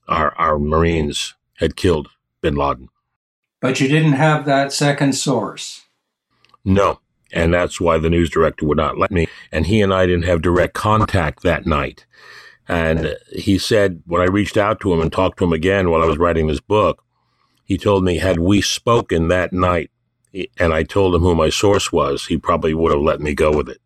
our, 0.08 0.34
our 0.36 0.58
Marines 0.58 1.36
had 1.58 1.76
killed 1.76 2.10
bin 2.42 2.56
Laden. 2.56 2.90
But 3.60 3.80
you 3.80 3.88
didn't 3.88 4.14
have 4.14 4.46
that 4.46 4.74
second 4.74 5.14
source. 5.14 5.84
No. 6.66 7.02
And 7.32 7.54
that's 7.54 7.80
why 7.80 8.00
the 8.00 8.10
news 8.10 8.32
director 8.32 8.66
would 8.66 8.78
not 8.78 8.98
let 8.98 9.12
me. 9.12 9.28
And 9.52 9.68
he 9.68 9.84
and 9.84 9.94
I 9.94 10.08
didn't 10.08 10.26
have 10.26 10.42
direct 10.42 10.74
contact 10.74 11.44
that 11.44 11.68
night. 11.68 12.08
And 12.68 13.16
he 13.32 13.60
said, 13.60 14.02
when 14.08 14.24
I 14.24 14.26
reached 14.26 14.58
out 14.58 14.80
to 14.80 14.92
him 14.92 15.02
and 15.02 15.14
talked 15.14 15.38
to 15.38 15.44
him 15.44 15.54
again 15.54 15.92
while 15.92 16.02
I 16.02 16.08
was 16.08 16.18
writing 16.18 16.48
this 16.48 16.60
book, 16.60 17.04
he 17.72 17.78
told 17.78 18.04
me, 18.04 18.18
had 18.18 18.38
we 18.38 18.62
spoken 18.62 19.30
that 19.30 19.54
night 19.54 19.92
and 20.58 20.74
I 20.74 20.84
told 20.84 21.16
him 21.16 21.22
who 21.22 21.34
my 21.34 21.50
source 21.50 21.90
was, 21.90 22.26
he 22.26 22.38
probably 22.38 22.74
would 22.74 22.92
have 22.92 23.00
let 23.00 23.22
me 23.22 23.34
go 23.34 23.50
with 23.50 23.70
it. 23.70 23.80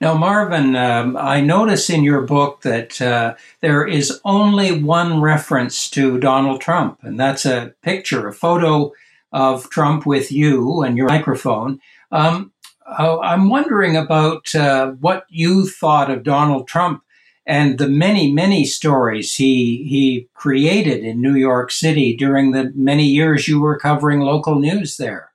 Now, 0.00 0.14
Marvin, 0.14 0.74
um, 0.74 1.14
I 1.14 1.42
notice 1.42 1.90
in 1.90 2.02
your 2.04 2.22
book 2.22 2.62
that 2.62 3.02
uh, 3.02 3.34
there 3.60 3.86
is 3.86 4.18
only 4.24 4.82
one 4.82 5.20
reference 5.20 5.90
to 5.90 6.18
Donald 6.18 6.62
Trump, 6.62 7.00
and 7.02 7.20
that's 7.20 7.44
a 7.44 7.74
picture, 7.82 8.28
a 8.28 8.32
photo 8.32 8.94
of 9.30 9.68
Trump 9.68 10.06
with 10.06 10.32
you 10.32 10.80
and 10.80 10.96
your 10.96 11.08
microphone. 11.08 11.80
Um, 12.10 12.50
uh, 12.86 13.18
I'm 13.18 13.50
wondering 13.50 13.94
about 13.94 14.54
uh, 14.54 14.92
what 14.92 15.26
you 15.28 15.68
thought 15.68 16.10
of 16.10 16.22
Donald 16.22 16.66
Trump 16.66 17.03
and 17.46 17.78
the 17.78 17.88
many, 17.88 18.32
many 18.32 18.64
stories 18.64 19.34
he 19.34 19.84
he 19.88 20.28
created 20.34 21.04
in 21.04 21.20
New 21.20 21.34
York 21.34 21.70
City 21.70 22.16
during 22.16 22.52
the 22.52 22.72
many 22.74 23.04
years 23.04 23.48
you 23.48 23.60
were 23.60 23.78
covering 23.78 24.20
local 24.20 24.58
news 24.58 24.96
there. 24.96 25.32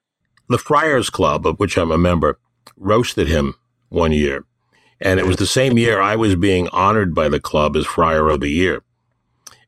The 0.47 0.57
Friars 0.57 1.09
Club, 1.09 1.45
of 1.45 1.59
which 1.59 1.77
I'm 1.77 1.91
a 1.91 1.97
member, 1.97 2.39
roasted 2.75 3.27
him 3.27 3.55
one 3.89 4.11
year. 4.11 4.45
And 4.99 5.19
it 5.19 5.25
was 5.25 5.37
the 5.37 5.47
same 5.47 5.77
year 5.77 6.01
I 6.01 6.15
was 6.15 6.35
being 6.35 6.67
honored 6.69 7.13
by 7.13 7.29
the 7.29 7.39
club 7.39 7.77
as 7.77 7.85
Friar 7.85 8.29
of 8.29 8.41
the 8.41 8.49
Year. 8.49 8.81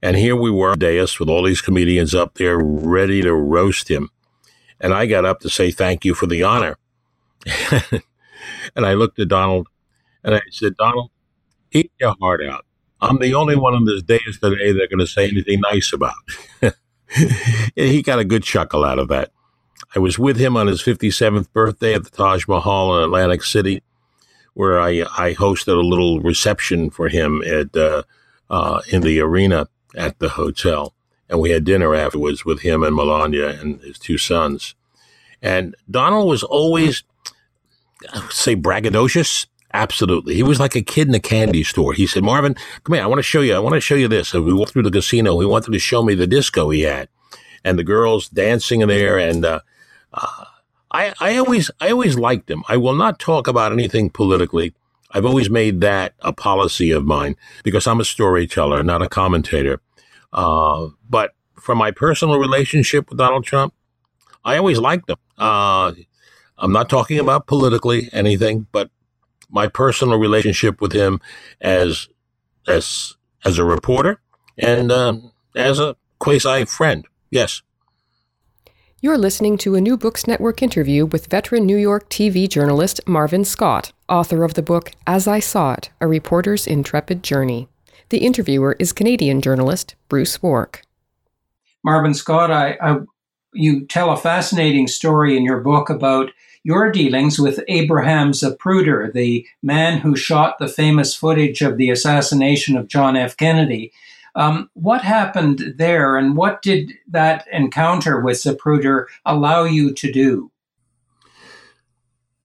And 0.01 0.17
here 0.17 0.35
we 0.35 0.49
were, 0.49 0.75
dais, 0.75 1.19
with 1.19 1.29
all 1.29 1.43
these 1.43 1.61
comedians 1.61 2.15
up 2.15 2.35
there 2.35 2.57
ready 2.57 3.21
to 3.21 3.33
roast 3.33 3.89
him. 3.89 4.09
And 4.79 4.93
I 4.93 5.05
got 5.05 5.25
up 5.25 5.39
to 5.41 5.49
say 5.49 5.69
thank 5.69 6.03
you 6.03 6.15
for 6.15 6.25
the 6.25 6.41
honor. 6.41 6.77
and 8.75 8.85
I 8.85 8.95
looked 8.95 9.19
at 9.19 9.27
Donald 9.27 9.67
and 10.23 10.35
I 10.35 10.41
said, 10.49 10.75
Donald, 10.75 11.11
eat 11.71 11.91
your 11.99 12.15
heart 12.19 12.41
out. 12.43 12.65
I'm 13.01 13.17
the 13.19 13.33
only 13.33 13.55
one 13.55 13.73
on 13.73 13.85
this 13.85 14.03
dais 14.03 14.39
today 14.41 14.71
they're 14.71 14.87
going 14.87 14.99
to 14.99 15.07
say 15.07 15.27
anything 15.27 15.61
nice 15.61 15.91
about. 15.91 16.13
he 17.75 18.01
got 18.01 18.19
a 18.19 18.25
good 18.25 18.43
chuckle 18.43 18.85
out 18.85 18.99
of 18.99 19.07
that. 19.07 19.31
I 19.95 19.99
was 19.99 20.17
with 20.17 20.37
him 20.37 20.55
on 20.55 20.67
his 20.67 20.81
57th 20.81 21.51
birthday 21.51 21.93
at 21.93 22.03
the 22.03 22.09
Taj 22.09 22.47
Mahal 22.47 22.97
in 22.97 23.03
Atlantic 23.03 23.43
City, 23.43 23.81
where 24.53 24.79
I, 24.79 25.01
I 25.17 25.33
hosted 25.33 25.75
a 25.75 25.85
little 25.85 26.19
reception 26.21 26.89
for 26.89 27.09
him 27.09 27.41
at 27.43 27.75
uh, 27.75 28.03
uh, 28.49 28.81
in 28.89 29.01
the 29.01 29.19
arena 29.19 29.67
at 29.95 30.19
the 30.19 30.29
hotel. 30.29 30.93
And 31.29 31.39
we 31.39 31.51
had 31.51 31.63
dinner 31.63 31.95
afterwards 31.95 32.45
with 32.45 32.61
him 32.61 32.83
and 32.83 32.95
Melania 32.95 33.59
and 33.59 33.81
his 33.81 33.97
two 33.97 34.17
sons. 34.17 34.75
And 35.41 35.75
Donald 35.89 36.27
was 36.27 36.43
always, 36.43 37.03
I 38.13 38.19
would 38.19 38.31
say, 38.31 38.55
braggadocious. 38.55 39.47
Absolutely. 39.73 40.35
He 40.35 40.43
was 40.43 40.59
like 40.59 40.75
a 40.75 40.81
kid 40.81 41.07
in 41.07 41.15
a 41.15 41.19
candy 41.19 41.63
store. 41.63 41.93
He 41.93 42.05
said, 42.07 42.23
Marvin, 42.23 42.55
come 42.83 42.95
here. 42.95 43.03
I 43.03 43.07
want 43.07 43.19
to 43.19 43.23
show 43.23 43.41
you. 43.41 43.55
I 43.55 43.59
want 43.59 43.75
to 43.75 43.81
show 43.81 43.95
you 43.95 44.07
this. 44.07 44.33
And 44.33 44.45
we 44.45 44.53
walked 44.53 44.73
through 44.73 44.83
the 44.83 44.91
casino. 44.91 45.39
He 45.39 45.45
wanted 45.45 45.71
to 45.71 45.79
show 45.79 46.03
me 46.03 46.13
the 46.15 46.27
disco 46.27 46.69
he 46.69 46.81
had 46.81 47.07
and 47.63 47.79
the 47.79 47.83
girls 47.83 48.27
dancing 48.27 48.81
in 48.81 48.89
there. 48.89 49.17
And, 49.17 49.45
uh, 49.45 49.61
uh, 50.13 50.45
I, 50.91 51.13
I 51.19 51.37
always, 51.37 51.71
I 51.79 51.91
always 51.91 52.17
liked 52.17 52.49
him. 52.49 52.63
I 52.67 52.77
will 52.77 52.95
not 52.95 53.17
talk 53.17 53.47
about 53.47 53.71
anything 53.71 54.09
politically. 54.09 54.73
I've 55.11 55.25
always 55.25 55.49
made 55.49 55.81
that 55.81 56.13
a 56.19 56.33
policy 56.33 56.91
of 56.91 57.05
mine 57.05 57.35
because 57.63 57.87
I'm 57.87 57.99
a 57.99 58.05
storyteller, 58.05 58.83
not 58.83 59.01
a 59.01 59.09
commentator. 59.09 59.81
Uh, 60.33 60.87
but 61.09 61.31
from 61.55 61.77
my 61.77 61.91
personal 61.91 62.39
relationship 62.39 63.09
with 63.09 63.17
Donald 63.17 63.45
Trump, 63.45 63.73
I 64.43 64.57
always 64.57 64.79
liked 64.79 65.09
him. 65.09 65.17
Uh, 65.37 65.93
I'm 66.57 66.71
not 66.71 66.89
talking 66.89 67.19
about 67.19 67.47
politically 67.47 68.09
anything, 68.13 68.67
but 68.71 68.89
my 69.51 69.67
personal 69.67 70.17
relationship 70.17 70.81
with 70.81 70.93
him 70.93 71.19
as 71.59 72.07
as 72.67 73.15
as 73.43 73.57
a 73.57 73.65
reporter 73.65 74.19
and 74.57 74.91
uh, 74.91 75.17
as 75.55 75.79
a 75.79 75.95
quasi 76.19 76.65
friend. 76.65 77.05
Yes. 77.29 77.61
You're 79.03 79.17
listening 79.17 79.57
to 79.59 79.73
a 79.73 79.81
New 79.81 79.97
Books 79.97 80.27
Network 80.27 80.61
interview 80.61 81.07
with 81.07 81.25
veteran 81.25 81.65
New 81.65 81.77
York 81.77 82.07
TV 82.09 82.47
journalist 82.47 83.01
Marvin 83.07 83.43
Scott, 83.43 83.93
author 84.07 84.43
of 84.43 84.53
the 84.53 84.61
book 84.61 84.91
As 85.07 85.27
I 85.27 85.39
Saw 85.39 85.73
It 85.73 85.89
A 85.99 86.05
Reporter's 86.05 86.67
Intrepid 86.67 87.23
Journey. 87.23 87.67
The 88.09 88.19
interviewer 88.19 88.75
is 88.77 88.93
Canadian 88.93 89.41
journalist 89.41 89.95
Bruce 90.07 90.43
Wark. 90.43 90.83
Marvin 91.83 92.13
Scott, 92.13 92.51
I, 92.51 92.77
I, 92.79 92.97
you 93.53 93.87
tell 93.87 94.11
a 94.11 94.17
fascinating 94.17 94.87
story 94.87 95.35
in 95.35 95.43
your 95.43 95.61
book 95.61 95.89
about 95.89 96.29
your 96.63 96.91
dealings 96.91 97.39
with 97.39 97.63
Abraham 97.67 98.31
Zapruder, 98.31 99.11
the 99.11 99.47
man 99.63 99.99
who 99.99 100.15
shot 100.15 100.59
the 100.59 100.67
famous 100.67 101.15
footage 101.15 101.61
of 101.61 101.77
the 101.77 101.89
assassination 101.89 102.77
of 102.77 102.87
John 102.87 103.15
F. 103.15 103.35
Kennedy. 103.35 103.91
Um, 104.35 104.69
what 104.73 105.01
happened 105.01 105.73
there, 105.77 106.15
and 106.15 106.37
what 106.37 106.61
did 106.61 106.93
that 107.09 107.45
encounter 107.51 108.21
with 108.21 108.37
Zapruder 108.37 109.05
allow 109.25 109.63
you 109.63 109.93
to 109.93 110.11
do? 110.11 110.51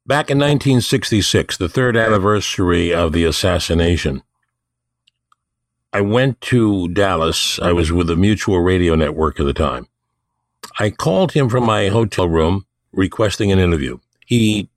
Back 0.06 0.30
in 0.30 0.38
1966, 0.38 1.56
the 1.56 1.68
third 1.68 1.96
anniversary 1.96 2.94
of 2.94 3.12
the 3.12 3.24
assassination, 3.24 4.22
I 5.92 6.00
went 6.00 6.40
to 6.42 6.88
Dallas. 6.88 7.58
I 7.60 7.72
was 7.72 7.90
with 7.90 8.06
the 8.06 8.16
Mutual 8.16 8.60
Radio 8.60 8.94
Network 8.94 9.40
at 9.40 9.46
the 9.46 9.52
time. 9.52 9.88
I 10.78 10.90
called 10.90 11.32
him 11.32 11.48
from 11.48 11.64
my 11.64 11.88
hotel 11.88 12.28
room 12.28 12.66
requesting 12.92 13.52
an 13.52 13.58
interview. 13.58 13.98
He 14.26 14.68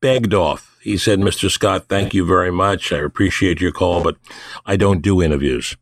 begged 0.00 0.32
off. 0.32 0.78
He 0.80 0.96
said, 0.96 1.18
Mr. 1.18 1.50
Scott, 1.50 1.86
thank 1.88 2.14
you 2.14 2.24
very 2.24 2.50
much. 2.50 2.92
I 2.92 2.98
appreciate 2.98 3.60
your 3.60 3.72
call, 3.72 4.02
but 4.02 4.16
I 4.64 4.76
don't 4.76 5.02
do 5.02 5.20
interviews. 5.20 5.76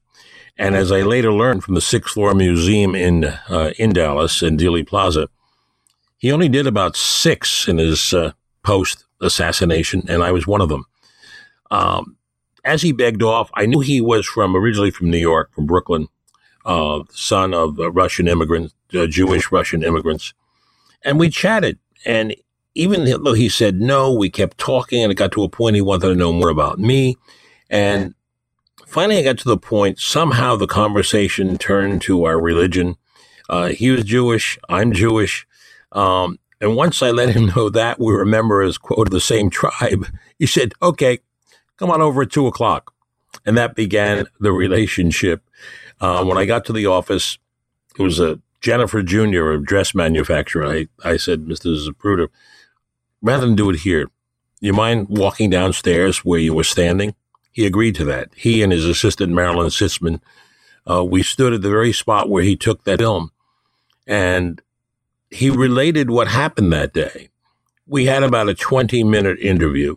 And 0.59 0.75
as 0.75 0.91
I 0.91 1.03
later 1.03 1.33
learned 1.33 1.63
from 1.63 1.75
the 1.75 1.81
Sixth 1.81 2.15
Floor 2.15 2.35
Museum 2.35 2.95
in 2.95 3.25
uh, 3.25 3.73
in 3.79 3.93
Dallas 3.93 4.43
in 4.43 4.57
Dealey 4.57 4.87
Plaza, 4.87 5.29
he 6.17 6.33
only 6.33 6.49
did 6.49 6.67
about 6.67 6.97
six 6.97 7.69
in 7.69 7.77
his 7.77 8.15
uh, 8.15 8.33
post 8.63 9.05
assassination, 9.21 10.05
and 10.09 10.23
I 10.23 10.33
was 10.33 10.47
one 10.47 10.63
of 10.63 10.71
them. 10.71 10.87
Um, 11.71 12.17
as 12.65 12.81
he 12.81 12.93
begged 12.93 13.23
off, 13.23 13.51
I 13.55 13.67
knew 13.67 13.81
he 13.81 14.01
was 14.01 14.27
from 14.27 14.57
originally 14.57 14.91
from 14.91 15.11
New 15.11 15.19
York, 15.19 15.53
from 15.55 15.67
Brooklyn, 15.67 16.09
uh, 16.65 17.03
son 17.11 17.53
of 17.53 17.79
uh, 17.79 17.93
Russian 17.93 18.27
immigrants, 18.27 18.75
uh, 18.95 19.07
Jewish 19.07 19.53
Russian 19.53 19.83
immigrants, 19.83 20.33
and 21.05 21.19
we 21.19 21.29
chatted. 21.29 21.79
And 22.07 22.35
even 22.77 23.05
though 23.05 23.33
he 23.33 23.49
said 23.49 23.81
no, 23.81 24.13
we 24.13 24.29
kept 24.29 24.59
talking, 24.59 25.03
and 25.03 25.11
it 25.11 25.17
got 25.17 25.33
to 25.33 25.43
a 25.43 25.49
point 25.49 25.77
he 25.77 25.83
wanted 25.83 26.09
to 26.09 26.15
know 26.15 26.33
more 26.33 26.51
about 26.51 26.79
me. 26.79 27.17
And 27.71 28.15
finally, 28.87 29.19
I 29.19 29.23
got 29.23 29.39
to 29.39 29.49
the 29.49 29.57
point, 29.57 29.99
somehow 29.99 30.57
the 30.57 30.67
conversation 30.67 31.57
turned 31.57 32.03
to 32.03 32.25
our 32.25 32.39
religion. 32.39 32.97
Uh, 33.49 33.69
he 33.69 33.91
was 33.91 34.05
Jewish, 34.05 34.59
I'm 34.69 34.93
Jewish. 34.93 35.47
Um, 35.93 36.39
and 36.61 36.77
once 36.77 37.03
I 37.03 37.11
let 37.11 37.31
him 37.31 37.47
know 37.57 37.71
that 37.71 37.99
we 37.99 38.13
were 38.13 38.27
members, 38.27 38.77
quote, 38.77 39.09
of 39.09 39.11
the 39.13 39.21
same 39.21 39.49
tribe, 39.49 40.07
he 40.39 40.47
said, 40.47 40.75
okay, 40.83 41.21
come 41.79 41.91
on 41.91 42.03
over 42.03 42.23
at 42.23 42.31
two 42.31 42.47
o'clock. 42.47 42.93
And 43.47 43.57
that 43.57 43.75
began 43.75 44.27
the 44.39 44.53
relationship. 44.53 45.43
Uh, 45.99 46.25
when 46.25 46.37
I 46.37 46.45
got 46.45 46.67
to 46.67 46.73
the 46.75 46.87
office, 46.87 47.39
it 47.99 48.03
was 48.03 48.21
a 48.21 48.39
Jennifer 48.61 49.03
Jr., 49.03 49.51
a 49.51 49.63
dress 49.63 49.95
manufacturer. 49.95 50.67
I, 50.67 50.89
I 51.03 51.17
said, 51.17 51.47
Mr. 51.47 51.75
Zapruder, 51.77 52.29
rather 53.23 53.47
than 53.47 53.57
do 53.57 53.71
it 53.71 53.81
here, 53.81 54.11
you 54.61 54.73
mind 54.73 55.09
walking 55.09 55.51
downstairs 55.51 56.25
where 56.25 56.41
you 56.41 56.55
were 56.55 56.65
standing? 56.65 57.15
He 57.53 57.67
agreed 57.67 57.95
to 57.97 58.05
that. 58.05 58.31
He 58.37 58.63
and 58.63 58.73
his 58.73 58.85
assistant, 58.85 59.33
Marilyn 59.33 59.69
Sitzman, 59.69 60.21
uh, 60.89 61.05
we 61.05 61.23
stood 61.23 61.53
at 61.53 61.63
the 61.63 61.71
very 61.71 61.93
spot 61.93 62.29
where 62.29 62.43
he 62.43 62.57
took 62.57 62.85
that 62.85 62.99
film. 62.99 63.31
And 64.07 64.61
he 65.31 65.51
related 65.51 66.11
what 66.11 66.29
happened 66.29 66.73
that 66.73 66.93
day. 66.93 67.31
We 67.87 68.07
had 68.07 68.23
about 68.23 68.49
a 68.49 68.55
20 68.55 69.05
minute 69.05 69.39
interview. 69.39 69.97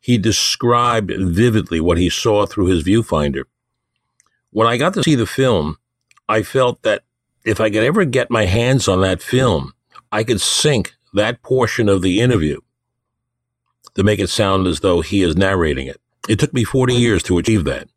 He 0.00 0.18
described 0.18 1.12
vividly 1.16 1.80
what 1.80 1.98
he 1.98 2.10
saw 2.10 2.46
through 2.46 2.66
his 2.66 2.84
viewfinder. 2.84 3.44
When 4.50 4.66
I 4.66 4.76
got 4.76 4.94
to 4.94 5.02
see 5.02 5.14
the 5.14 5.26
film, 5.26 5.78
I 6.28 6.42
felt 6.42 6.82
that 6.82 7.02
if 7.44 7.60
I 7.60 7.70
could 7.70 7.84
ever 7.84 8.04
get 8.04 8.30
my 8.30 8.44
hands 8.46 8.88
on 8.88 9.00
that 9.00 9.22
film, 9.22 9.72
I 10.12 10.24
could 10.24 10.40
sync 10.40 10.94
that 11.14 11.42
portion 11.42 11.88
of 11.88 12.02
the 12.02 12.20
interview 12.20 12.60
to 13.94 14.02
make 14.02 14.18
it 14.18 14.28
sound 14.28 14.66
as 14.66 14.80
though 14.80 15.00
he 15.00 15.22
is 15.22 15.36
narrating 15.36 15.86
it. 15.86 16.00
It 16.28 16.38
took 16.38 16.52
me 16.52 16.64
40 16.64 16.94
years 16.94 17.22
to 17.24 17.38
achieve 17.38 17.64
that 17.64 17.88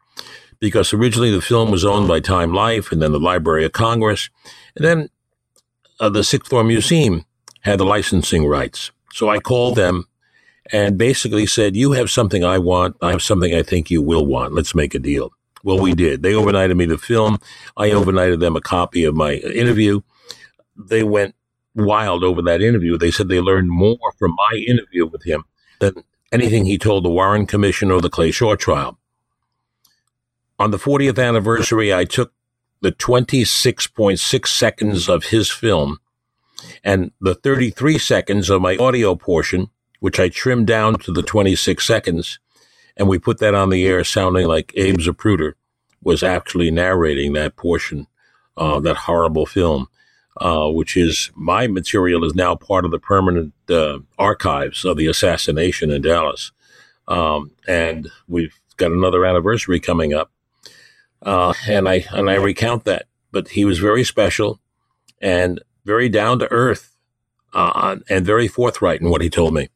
because 0.60 0.94
originally 0.94 1.32
the 1.32 1.42
film 1.42 1.72
was 1.72 1.86
owned 1.86 2.08
by 2.08 2.20
Time 2.20 2.54
Life 2.54 2.92
and 2.92 3.02
then 3.02 3.12
the 3.12 3.20
Library 3.20 3.66
of 3.66 3.72
Congress. 3.72 4.30
And 4.76 4.86
then 4.86 5.10
uh, 6.00 6.10
the 6.10 6.24
Sixth 6.24 6.50
Floor 6.50 6.64
Museum 6.64 7.26
had 7.62 7.80
the 7.80 7.86
licensing 7.86 8.46
rights. 8.46 8.92
So 9.14 9.30
I 9.30 9.40
called 9.40 9.76
them 9.76 10.06
and 10.72 10.98
basically 10.98 11.46
said, 11.46 11.76
You 11.76 11.94
have 11.94 12.12
something 12.12 12.44
I 12.44 12.60
want. 12.60 12.98
I 13.02 13.12
have 13.12 13.22
something 13.22 13.54
I 13.54 13.64
think 13.64 13.90
you 13.90 14.02
will 14.02 14.26
want. 14.26 14.54
Let's 14.54 14.76
make 14.76 14.94
a 14.94 15.00
deal. 15.00 15.32
Well, 15.64 15.80
we 15.80 15.94
did. 15.94 16.22
They 16.22 16.34
overnighted 16.34 16.78
me 16.78 16.86
the 16.86 16.98
film. 16.98 17.40
I 17.76 17.90
overnighted 17.90 18.40
them 18.40 18.56
a 18.56 18.62
copy 18.62 19.04
of 19.04 19.16
my 19.16 19.34
interview. 19.34 20.02
They 20.76 21.04
went 21.04 21.36
wild 21.78 22.24
over 22.24 22.42
that 22.42 22.62
interview. 22.62 22.98
They 22.98 23.12
said 23.12 23.30
they 23.30 23.40
learned 23.40 23.70
more 23.70 24.12
from 24.18 24.36
my 24.36 24.58
interview 24.68 25.06
with 25.06 25.24
him 25.24 25.44
than 25.80 26.04
anything 26.32 26.66
he 26.66 26.78
told 26.78 27.06
the 27.06 27.10
Warren 27.10 27.46
Commission 27.46 27.92
or 27.92 28.02
the 28.02 28.10
Clay 28.10 28.32
Shaw 28.32 28.56
trial. 28.56 28.98
On 30.60 30.72
the 30.72 30.78
40th 30.78 31.24
anniversary, 31.24 31.94
I 31.94 32.04
took 32.04 32.34
the 32.82 32.92
26.6 32.92 34.48
seconds 34.48 35.08
of 35.08 35.26
his 35.26 35.52
film 35.52 36.00
and 36.84 37.12
the 37.22 37.36
33 37.36 38.00
seconds 38.00 38.50
of 38.50 38.62
my 38.62 38.76
audio 38.78 39.16
portion, 39.16 39.70
which 40.00 40.20
I 40.20 40.30
trimmed 40.30 40.68
down 40.68 40.96
to 41.00 41.12
the 41.12 41.22
26 41.22 41.86
seconds, 41.86 42.40
and 42.96 43.08
we 43.08 43.20
put 43.20 43.38
that 43.40 43.54
on 43.54 43.70
the 43.70 43.86
air 43.86 44.04
sounding 44.04 44.48
like 44.48 44.74
Abe 44.76 44.98
Zapruder 44.98 45.54
was 46.04 46.24
actually 46.24 46.72
narrating 46.72 47.34
that 47.34 47.56
portion, 47.56 48.08
uh, 48.56 48.80
that 48.80 48.98
horrible 48.98 49.46
film 49.46 49.88
uh, 50.40 50.70
which 50.70 50.96
is 50.98 51.32
my 51.36 51.68
material 51.68 52.24
is 52.24 52.36
now 52.36 52.56
part 52.56 52.86
of 52.86 52.92
the 52.92 53.00
permanent 53.00 53.54
uh, 53.70 54.00
archives 54.18 54.86
of 54.86 54.98
the 54.98 55.08
assassination 55.08 55.92
in 55.92 56.02
Dallas. 56.02 56.52
Um, 57.08 57.52
and 57.68 58.10
we've 58.28 58.60
got 58.78 58.92
another 58.92 59.26
anniversary 59.26 59.80
coming 59.80 60.14
up, 60.14 60.32
uh, 61.22 61.54
and 61.68 61.88
I 61.88 62.06
and 62.12 62.30
I 62.30 62.36
recount 62.36 62.84
that. 62.86 63.06
But 63.32 63.50
he 63.50 63.66
was 63.66 63.80
very 63.80 64.04
special 64.04 64.60
and 65.22 65.62
very 65.86 66.10
down 66.10 66.40
to 66.40 66.52
earth 66.52 66.96
uh, 67.54 67.98
and 68.10 68.26
very 68.26 68.48
forthright 68.48 69.02
in 69.02 69.10
what 69.10 69.22
he 69.22 69.30
told 69.30 69.54
me. 69.54 69.70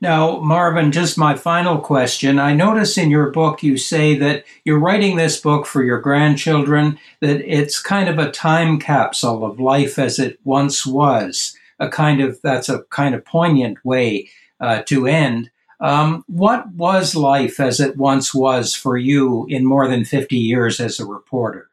Now, 0.00 0.40
Marvin, 0.40 0.92
just 0.92 1.16
my 1.16 1.34
final 1.34 1.78
question. 1.78 2.38
I 2.38 2.54
notice 2.54 2.98
in 2.98 3.10
your 3.10 3.30
book 3.30 3.62
you 3.62 3.76
say 3.76 4.16
that 4.18 4.44
you're 4.64 4.78
writing 4.78 5.16
this 5.16 5.40
book 5.40 5.66
for 5.66 5.82
your 5.82 6.00
grandchildren, 6.00 6.98
that 7.20 7.40
it's 7.40 7.80
kind 7.80 8.08
of 8.08 8.18
a 8.18 8.30
time 8.30 8.78
capsule 8.78 9.44
of 9.44 9.60
life 9.60 9.98
as 9.98 10.18
it 10.18 10.38
once 10.44 10.86
was. 10.86 11.56
A 11.78 11.88
kind 11.88 12.20
of 12.20 12.40
that's 12.42 12.68
a 12.68 12.84
kind 12.84 13.14
of 13.14 13.24
poignant 13.24 13.84
way 13.84 14.30
uh, 14.60 14.82
to 14.86 15.06
end. 15.06 15.50
Um, 15.78 16.24
what 16.26 16.68
was 16.72 17.14
life 17.14 17.60
as 17.60 17.80
it 17.80 17.98
once 17.98 18.34
was 18.34 18.74
for 18.74 18.96
you 18.96 19.46
in 19.50 19.66
more 19.66 19.86
than 19.88 20.04
50 20.04 20.36
years 20.36 20.80
as 20.80 20.98
a 20.98 21.04
reporter? 21.04 21.68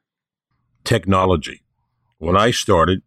Technology. 0.84 1.62
When 2.18 2.36
I 2.36 2.52
started, 2.52 3.02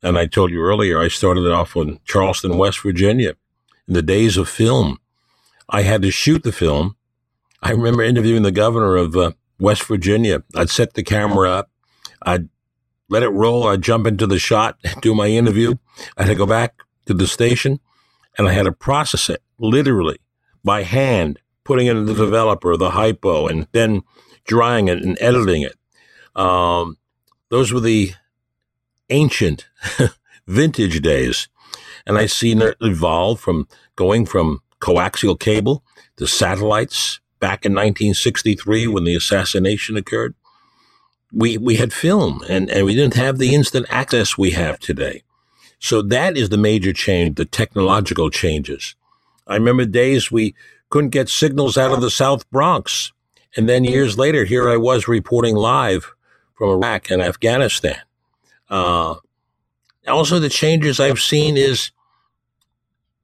and 0.00 0.16
I 0.16 0.26
told 0.26 0.52
you 0.52 0.62
earlier, 0.62 1.00
I 1.00 1.08
started 1.08 1.50
off 1.50 1.74
in 1.74 1.98
Charleston, 2.04 2.56
West 2.56 2.80
Virginia 2.80 3.30
in 3.30 3.36
the 3.88 4.02
days 4.02 4.36
of 4.36 4.48
film. 4.48 4.98
I 5.68 5.82
had 5.82 6.02
to 6.02 6.10
shoot 6.10 6.42
the 6.42 6.52
film. 6.52 6.96
I 7.62 7.72
remember 7.72 8.02
interviewing 8.02 8.42
the 8.42 8.52
governor 8.52 8.96
of 8.96 9.16
uh, 9.16 9.32
West 9.58 9.84
Virginia. 9.84 10.44
I'd 10.54 10.70
set 10.70 10.94
the 10.94 11.02
camera 11.02 11.50
up. 11.50 11.70
I'd 12.22 12.48
let 13.08 13.22
it 13.22 13.30
roll. 13.30 13.66
I'd 13.66 13.82
jump 13.82 14.06
into 14.06 14.26
the 14.26 14.38
shot, 14.38 14.78
do 15.00 15.14
my 15.14 15.26
interview. 15.26 15.74
I 16.16 16.22
had 16.22 16.28
to 16.28 16.34
go 16.34 16.46
back 16.46 16.74
to 17.06 17.14
the 17.14 17.26
station 17.26 17.80
and 18.36 18.46
I 18.46 18.52
had 18.52 18.64
to 18.64 18.72
process 18.72 19.28
it 19.28 19.42
literally 19.58 20.18
by 20.62 20.82
hand, 20.82 21.40
putting 21.64 21.86
it 21.86 21.96
in 21.96 22.06
the 22.06 22.14
developer, 22.14 22.76
the 22.76 22.90
hypo, 22.90 23.48
and 23.48 23.66
then 23.72 24.02
drying 24.46 24.88
it 24.88 24.98
and 24.98 25.18
editing 25.20 25.62
it. 25.62 25.76
Um, 26.40 26.98
those 27.48 27.72
were 27.72 27.80
the 27.80 28.12
ancient 29.10 29.66
vintage 30.46 31.00
days. 31.00 31.48
And 32.08 32.18
I 32.18 32.26
seen 32.26 32.60
it 32.62 32.76
evolve 32.80 33.38
from 33.38 33.68
going 33.94 34.26
from 34.26 34.62
coaxial 34.80 35.38
cable 35.38 35.84
to 36.16 36.26
satellites 36.26 37.20
back 37.38 37.64
in 37.64 37.72
1963 37.72 38.88
when 38.88 39.04
the 39.04 39.14
assassination 39.14 39.96
occurred. 39.96 40.34
We, 41.32 41.58
we 41.58 41.76
had 41.76 41.92
film 41.92 42.42
and, 42.48 42.70
and 42.70 42.86
we 42.86 42.94
didn't 42.94 43.14
have 43.14 43.38
the 43.38 43.54
instant 43.54 43.86
access 43.90 44.38
we 44.38 44.52
have 44.52 44.80
today. 44.80 45.22
So 45.78 46.02
that 46.02 46.36
is 46.36 46.48
the 46.48 46.56
major 46.56 46.92
change, 46.92 47.36
the 47.36 47.44
technological 47.44 48.30
changes. 48.30 48.96
I 49.46 49.54
remember 49.54 49.84
days 49.84 50.32
we 50.32 50.54
couldn't 50.90 51.10
get 51.10 51.28
signals 51.28 51.76
out 51.76 51.92
of 51.92 52.00
the 52.00 52.10
South 52.10 52.48
Bronx. 52.50 53.12
And 53.56 53.68
then 53.68 53.84
years 53.84 54.18
later, 54.18 54.44
here 54.44 54.68
I 54.68 54.76
was 54.76 55.06
reporting 55.06 55.54
live 55.54 56.14
from 56.54 56.70
Iraq 56.70 57.10
and 57.10 57.22
Afghanistan. 57.22 58.00
Uh, 58.68 59.16
also, 60.06 60.38
the 60.38 60.48
changes 60.48 60.98
I've 60.98 61.20
seen 61.20 61.56
is 61.56 61.90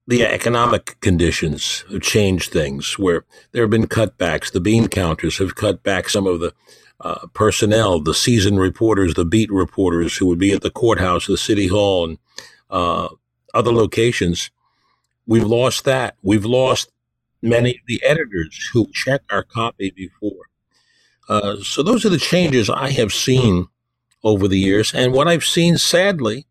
the 0.06 0.24
economic 0.24 0.98
conditions 1.00 1.84
have 1.90 2.02
changed 2.02 2.52
things 2.52 2.98
where 2.98 3.24
there 3.52 3.62
have 3.62 3.70
been 3.70 3.86
cutbacks. 3.86 4.52
The 4.52 4.60
bean 4.60 4.88
counters 4.88 5.38
have 5.38 5.54
cut 5.54 5.82
back 5.82 6.08
some 6.08 6.26
of 6.26 6.40
the 6.40 6.52
uh, 7.00 7.26
personnel, 7.32 8.00
the 8.00 8.14
season 8.14 8.58
reporters, 8.58 9.14
the 9.14 9.24
beat 9.24 9.50
reporters 9.50 10.16
who 10.16 10.26
would 10.26 10.38
be 10.38 10.52
at 10.52 10.62
the 10.62 10.70
courthouse, 10.70 11.26
the 11.26 11.36
city 11.36 11.68
hall, 11.68 12.04
and 12.08 12.18
uh, 12.70 13.08
other 13.54 13.72
locations. 13.72 14.50
We've 15.26 15.44
lost 15.44 15.84
that. 15.84 16.16
We've 16.22 16.44
lost 16.44 16.90
many 17.40 17.70
of 17.70 17.86
the 17.86 18.02
editors 18.04 18.70
who 18.72 18.88
check 18.92 19.22
our 19.30 19.42
copy 19.42 19.90
before. 19.90 20.48
Uh, 21.28 21.56
so 21.62 21.82
those 21.82 22.04
are 22.04 22.10
the 22.10 22.18
changes 22.18 22.68
I 22.68 22.90
have 22.90 23.12
seen 23.12 23.68
over 24.22 24.48
the 24.48 24.58
years. 24.58 24.92
And 24.94 25.12
what 25.12 25.28
I've 25.28 25.44
seen, 25.44 25.78
sadly, 25.78 26.46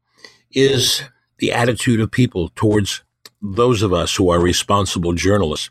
is 0.51 1.03
the 1.37 1.51
attitude 1.51 1.99
of 1.99 2.11
people 2.11 2.49
towards 2.55 3.03
those 3.43 3.81
of 3.83 3.93
us 3.93 4.15
who 4.15 4.29
are 4.29 4.39
responsible 4.39 5.13
journalists. 5.13 5.69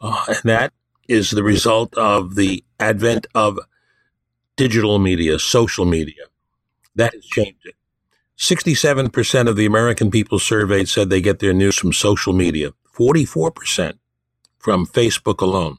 Uh, 0.00 0.24
and 0.28 0.38
that 0.44 0.72
is 1.08 1.30
the 1.30 1.42
result 1.42 1.92
of 1.98 2.36
the 2.36 2.64
advent 2.78 3.26
of 3.34 3.58
digital 4.56 4.98
media, 4.98 5.38
social 5.38 5.84
media. 5.84 6.24
That 6.94 7.12
has 7.14 7.24
changed 7.24 7.66
it. 7.66 7.74
67% 8.38 9.48
of 9.48 9.56
the 9.56 9.66
American 9.66 10.10
people 10.10 10.38
surveyed 10.38 10.88
said 10.88 11.10
they 11.10 11.20
get 11.20 11.40
their 11.40 11.52
news 11.52 11.76
from 11.76 11.92
social 11.92 12.32
media, 12.32 12.70
44% 12.96 13.98
from 14.58 14.86
Facebook 14.86 15.40
alone. 15.40 15.78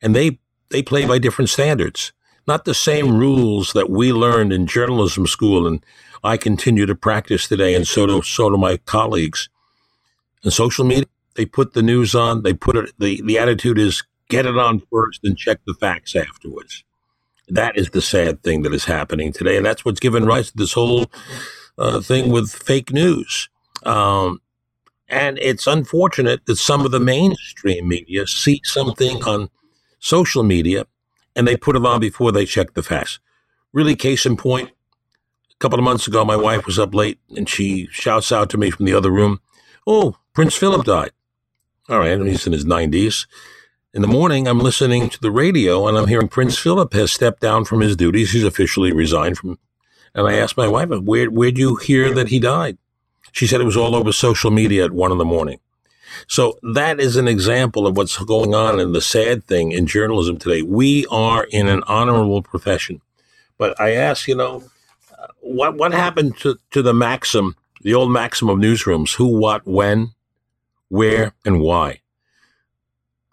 And 0.00 0.14
they, 0.14 0.38
they 0.70 0.82
play 0.82 1.04
by 1.06 1.18
different 1.18 1.48
standards, 1.48 2.12
not 2.46 2.64
the 2.64 2.74
same 2.74 3.18
rules 3.18 3.72
that 3.72 3.90
we 3.90 4.12
learned 4.12 4.52
in 4.52 4.68
journalism 4.68 5.26
school 5.26 5.66
and 5.66 5.84
I 6.24 6.36
continue 6.36 6.86
to 6.86 6.94
practice 6.94 7.48
today, 7.48 7.74
and 7.74 7.86
so 7.86 8.06
do, 8.06 8.22
so 8.22 8.48
do 8.48 8.56
my 8.56 8.76
colleagues. 8.76 9.48
And 10.42 10.52
social 10.52 10.84
media, 10.84 11.06
they 11.34 11.46
put 11.46 11.74
the 11.74 11.82
news 11.82 12.14
on. 12.14 12.42
They 12.42 12.52
put 12.52 12.76
it. 12.76 12.92
The 12.98 13.20
the 13.22 13.38
attitude 13.38 13.78
is 13.78 14.02
get 14.28 14.46
it 14.46 14.58
on 14.58 14.82
first 14.90 15.20
and 15.24 15.36
check 15.36 15.60
the 15.66 15.74
facts 15.74 16.16
afterwards. 16.16 16.84
That 17.48 17.76
is 17.76 17.90
the 17.90 18.02
sad 18.02 18.42
thing 18.42 18.62
that 18.62 18.74
is 18.74 18.84
happening 18.84 19.32
today, 19.32 19.56
and 19.56 19.66
that's 19.66 19.84
what's 19.84 20.00
given 20.00 20.26
rise 20.26 20.50
to 20.50 20.56
this 20.56 20.72
whole 20.72 21.06
uh, 21.78 22.00
thing 22.00 22.30
with 22.30 22.50
fake 22.50 22.92
news. 22.92 23.48
Um, 23.84 24.40
and 25.08 25.38
it's 25.40 25.66
unfortunate 25.66 26.46
that 26.46 26.56
some 26.56 26.86
of 26.86 26.90
the 26.90 27.00
mainstream 27.00 27.88
media 27.88 28.26
see 28.26 28.60
something 28.64 29.22
on 29.24 29.50
social 29.98 30.42
media 30.42 30.86
and 31.36 31.46
they 31.46 31.56
put 31.56 31.76
it 31.76 31.84
on 31.84 32.00
before 32.00 32.32
they 32.32 32.46
check 32.46 32.74
the 32.74 32.82
facts. 32.82 33.18
Really, 33.72 33.94
case 33.94 34.24
in 34.24 34.36
point, 34.36 34.70
a 35.50 35.56
couple 35.58 35.78
of 35.78 35.84
months 35.84 36.06
ago, 36.06 36.24
my 36.24 36.36
wife 36.36 36.66
was 36.66 36.78
up 36.78 36.94
late 36.94 37.18
and 37.36 37.48
she 37.48 37.88
shouts 37.90 38.32
out 38.32 38.48
to 38.50 38.58
me 38.58 38.70
from 38.70 38.86
the 38.86 38.94
other 38.94 39.10
room, 39.10 39.40
Oh, 39.86 40.16
Prince 40.34 40.56
Philip 40.56 40.86
died. 40.86 41.10
All 41.90 41.98
right, 41.98 42.18
he's 42.20 42.46
in 42.46 42.54
his 42.54 42.64
90s. 42.64 43.26
In 43.92 44.00
the 44.00 44.08
morning, 44.08 44.48
I'm 44.48 44.60
listening 44.60 45.10
to 45.10 45.20
the 45.20 45.30
radio 45.30 45.86
and 45.86 45.98
I'm 45.98 46.08
hearing 46.08 46.28
Prince 46.28 46.58
Philip 46.58 46.94
has 46.94 47.12
stepped 47.12 47.40
down 47.40 47.66
from 47.66 47.80
his 47.80 47.96
duties. 47.96 48.32
He's 48.32 48.44
officially 48.44 48.92
resigned 48.92 49.36
from. 49.36 49.58
And 50.14 50.26
I 50.26 50.34
asked 50.34 50.56
my 50.56 50.68
wife, 50.68 50.88
where, 50.88 51.30
where'd 51.30 51.58
you 51.58 51.76
hear 51.76 52.14
that 52.14 52.28
he 52.28 52.38
died? 52.38 52.78
She 53.32 53.46
said 53.46 53.60
it 53.60 53.64
was 53.64 53.76
all 53.76 53.94
over 53.94 54.10
social 54.10 54.50
media 54.50 54.86
at 54.86 54.92
one 54.92 55.12
in 55.12 55.18
the 55.18 55.24
morning. 55.24 55.60
So 56.26 56.58
that 56.62 56.98
is 56.98 57.16
an 57.16 57.28
example 57.28 57.86
of 57.86 57.96
what's 57.96 58.16
going 58.18 58.54
on 58.54 58.80
and 58.80 58.94
the 58.94 59.02
sad 59.02 59.44
thing 59.44 59.72
in 59.72 59.86
journalism 59.86 60.38
today. 60.38 60.62
We 60.62 61.06
are 61.10 61.44
in 61.44 61.68
an 61.68 61.82
honorable 61.86 62.42
profession. 62.42 63.02
But 63.58 63.78
I 63.78 63.92
ask, 63.92 64.26
you 64.28 64.36
know, 64.36 64.64
uh, 65.18 65.26
what, 65.40 65.76
what 65.76 65.92
happened 65.92 66.38
to, 66.38 66.58
to 66.70 66.80
the 66.80 66.94
maxim 66.94 67.56
the 67.82 67.94
old 67.94 68.10
maxim 68.10 68.48
of 68.48 68.58
newsrooms 68.58 69.16
who, 69.16 69.26
what, 69.26 69.66
when, 69.66 70.12
where, 70.92 71.32
and 71.46 71.58
why. 71.60 72.00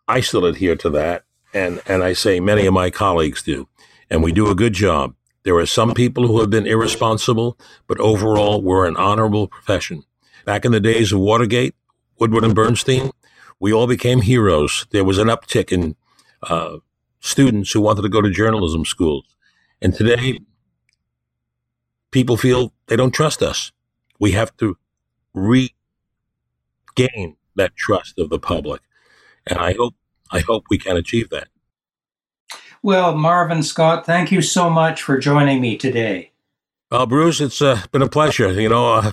I 0.08 0.22
still 0.22 0.46
adhere 0.46 0.78
to 0.78 0.90
that, 0.92 1.26
and, 1.54 1.82
and 1.86 2.04
I 2.04 2.14
say 2.14 2.40
many 2.40 2.66
of 2.66 2.74
my 2.74 2.90
colleagues 2.90 3.44
do, 3.44 3.68
and 4.10 4.24
we 4.24 4.32
do 4.32 4.50
a 4.50 4.56
good 4.56 4.74
job. 4.74 5.14
There 5.44 5.58
are 5.58 5.66
some 5.66 5.94
people 5.94 6.28
who 6.28 6.40
have 6.40 6.50
been 6.50 6.66
irresponsible, 6.66 7.58
but 7.86 8.00
overall, 8.00 8.62
we're 8.62 8.88
an 8.88 8.96
honorable 8.96 9.48
profession. 9.48 10.06
Back 10.46 10.64
in 10.64 10.72
the 10.72 10.80
days 10.80 11.12
of 11.12 11.20
Watergate, 11.20 11.76
Woodward 12.18 12.46
and 12.46 12.56
Bernstein, 12.56 13.12
we 13.60 13.74
all 13.74 13.88
became 13.88 14.22
heroes. 14.22 14.86
There 14.92 15.04
was 15.04 15.18
an 15.18 15.28
uptick 15.28 15.72
in 15.72 15.98
uh, 16.44 16.78
students 17.20 17.72
who 17.74 17.82
wanted 17.82 18.04
to 18.04 18.10
go 18.10 18.22
to 18.22 18.30
journalism 18.30 18.86
schools. 18.86 19.26
And 19.82 19.94
today, 19.94 20.40
people 22.12 22.38
feel 22.38 22.72
they 22.88 22.96
don't 22.96 23.12
trust 23.12 23.44
us 23.44 23.74
we 24.20 24.34
have 24.34 24.56
to 24.58 24.78
regain 25.34 25.76
that 27.56 27.76
trust 27.76 28.20
of 28.20 28.30
the 28.30 28.40
public. 28.40 28.82
And 29.46 29.60
I 29.60 29.74
hope 29.74 29.96
I 30.32 30.40
hope 30.40 30.66
we 30.70 30.78
can 30.78 30.96
achieve 30.96 31.30
that. 31.30 31.48
Well, 32.82 33.16
Marvin 33.16 33.64
Scott, 33.64 34.06
thank 34.06 34.32
you 34.32 34.42
so 34.42 34.70
much 34.70 35.02
for 35.02 35.18
joining 35.18 35.60
me 35.60 35.76
today. 35.76 36.32
Well, 36.92 37.06
Bruce, 37.06 37.42
it's 37.42 37.62
uh, 37.62 37.82
been 37.92 38.02
a 38.02 38.10
pleasure. 38.10 38.52
You 38.52 38.70
know, 38.70 38.94
uh, 38.94 39.12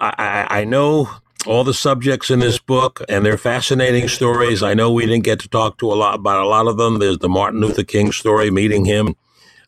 I, 0.00 0.46
I 0.50 0.64
know 0.64 1.08
all 1.46 1.64
the 1.64 1.74
subjects 1.74 2.30
in 2.30 2.40
this 2.40 2.58
book, 2.58 3.02
and 3.08 3.24
they're 3.24 3.38
fascinating 3.38 4.08
stories. 4.08 4.62
I 4.62 4.74
know 4.74 4.92
we 4.92 5.06
didn't 5.06 5.24
get 5.24 5.40
to 5.40 5.48
talk 5.48 5.78
to 5.78 5.92
a 5.92 5.94
lot 5.94 6.16
about 6.16 6.42
a 6.42 6.48
lot 6.48 6.66
of 6.66 6.76
them. 6.76 6.98
There's 6.98 7.18
the 7.18 7.28
Martin 7.28 7.60
Luther 7.60 7.84
King 7.84 8.12
story, 8.12 8.50
meeting 8.50 8.84
him, 8.84 9.16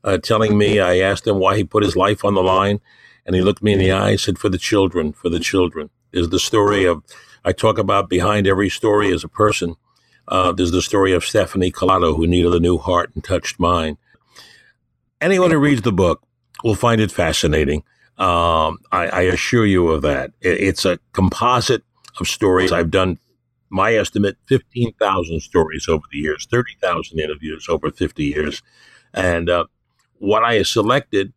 uh, 0.04 0.18
telling 0.18 0.58
me 0.58 0.78
I 0.78 0.98
asked 0.98 1.26
him 1.26 1.38
why 1.38 1.56
he 1.56 1.64
put 1.64 1.82
his 1.82 1.96
life 1.96 2.24
on 2.24 2.34
the 2.34 2.42
line. 2.42 2.80
And 3.24 3.34
he 3.36 3.42
looked 3.42 3.62
me 3.62 3.72
in 3.72 3.78
the 3.78 3.92
eye 3.92 4.10
and 4.10 4.20
said, 4.20 4.38
For 4.38 4.48
the 4.48 4.58
children, 4.58 5.12
for 5.12 5.28
the 5.28 5.40
children. 5.40 5.90
There's 6.10 6.28
the 6.28 6.40
story 6.40 6.84
of, 6.84 7.02
I 7.44 7.52
talk 7.52 7.78
about 7.78 8.08
behind 8.08 8.46
every 8.46 8.68
story 8.68 9.12
as 9.12 9.24
a 9.24 9.28
person. 9.28 9.76
Uh, 10.28 10.52
there's 10.52 10.70
the 10.70 10.82
story 10.82 11.12
of 11.12 11.24
Stephanie 11.24 11.72
Collado, 11.72 12.16
who 12.16 12.26
needed 12.26 12.54
a 12.54 12.60
new 12.60 12.78
heart 12.78 13.10
and 13.14 13.24
touched 13.24 13.58
mine. 13.58 13.98
Anyone 15.20 15.50
who 15.50 15.58
reads 15.58 15.82
the 15.82 15.92
book 15.92 16.22
will 16.62 16.74
find 16.74 17.00
it 17.00 17.10
fascinating. 17.10 17.82
Um, 18.18 18.78
I, 18.92 19.08
I, 19.08 19.20
assure 19.22 19.64
you 19.64 19.88
of 19.88 20.02
that. 20.02 20.32
It, 20.42 20.60
it's 20.60 20.84
a 20.84 20.98
composite 21.14 21.82
of 22.20 22.28
stories. 22.28 22.70
I've 22.70 22.90
done 22.90 23.18
my 23.70 23.94
estimate, 23.94 24.36
15,000 24.46 25.40
stories 25.40 25.88
over 25.88 26.04
the 26.12 26.18
years, 26.18 26.46
30,000 26.50 27.18
interviews 27.18 27.66
over 27.68 27.90
50 27.90 28.22
years. 28.22 28.62
And 29.14 29.48
uh, 29.48 29.64
what 30.18 30.44
I 30.44 30.54
have 30.54 30.66
selected 30.66 31.32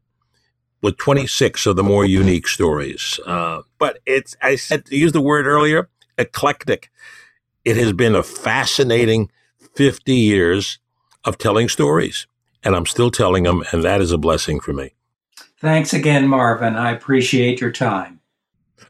with 0.81 0.97
26 0.97 1.65
of 1.65 1.77
the 1.77 1.83
more 1.83 2.03
unique 2.03 2.47
stories. 2.47 3.19
Uh, 3.25 3.61
but 3.79 3.99
it's, 4.05 4.35
I 4.41 4.57
said 4.57 4.85
to 4.87 4.97
use 4.97 5.13
the 5.13 5.21
word 5.21 5.47
earlier, 5.47 5.89
eclectic. 6.17 6.91
It 7.65 7.77
has 7.77 7.93
been 7.93 8.15
a 8.15 8.23
fascinating 8.23 9.31
50 9.75 10.13
years 10.13 10.79
of 11.23 11.37
telling 11.37 11.69
stories, 11.69 12.27
and 12.63 12.75
I'm 12.75 12.85
still 12.85 13.11
telling 13.11 13.43
them, 13.43 13.63
and 13.71 13.83
that 13.83 14.01
is 14.01 14.11
a 14.11 14.17
blessing 14.17 14.59
for 14.59 14.73
me. 14.73 14.93
Thanks 15.57 15.93
again, 15.93 16.27
Marvin. 16.27 16.75
I 16.75 16.91
appreciate 16.91 17.61
your 17.61 17.71
time. 17.71 18.19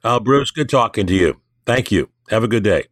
Uh, 0.04 0.20
Bruce, 0.20 0.52
good 0.52 0.70
talking 0.70 1.06
to 1.08 1.14
you. 1.14 1.40
Thank 1.66 1.92
you. 1.92 2.10
Have 2.30 2.44
a 2.44 2.48
good 2.48 2.64
day. 2.64 2.88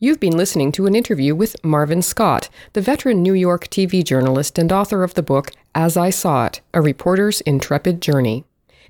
You've 0.00 0.20
been 0.20 0.36
listening 0.36 0.72
to 0.72 0.86
an 0.86 0.94
interview 0.94 1.34
with 1.34 1.62
Marvin 1.64 2.02
Scott, 2.02 2.48
the 2.72 2.80
veteran 2.80 3.20
New 3.20 3.34
York 3.34 3.66
TV 3.68 4.04
journalist 4.04 4.56
and 4.56 4.72
author 4.72 5.02
of 5.02 5.14
the 5.14 5.22
book 5.22 5.50
As 5.74 5.96
I 5.96 6.10
Saw 6.10 6.46
It 6.46 6.60
A 6.72 6.80
Reporter's 6.80 7.40
Intrepid 7.42 8.00
Journey. 8.00 8.44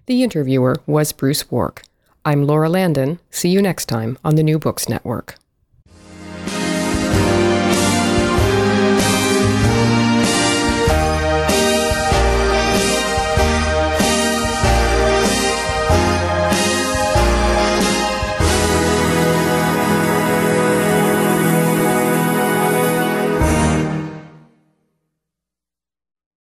The 0.06 0.22
interviewer 0.22 0.76
was 0.86 1.12
Bruce 1.12 1.50
Wark. 1.50 1.82
I'm 2.28 2.46
Laura 2.46 2.68
Landon. 2.68 3.20
See 3.30 3.48
you 3.48 3.62
next 3.62 3.86
time 3.86 4.18
on 4.22 4.34
the 4.34 4.42
New 4.42 4.58
Books 4.58 4.86
Network. 4.86 5.36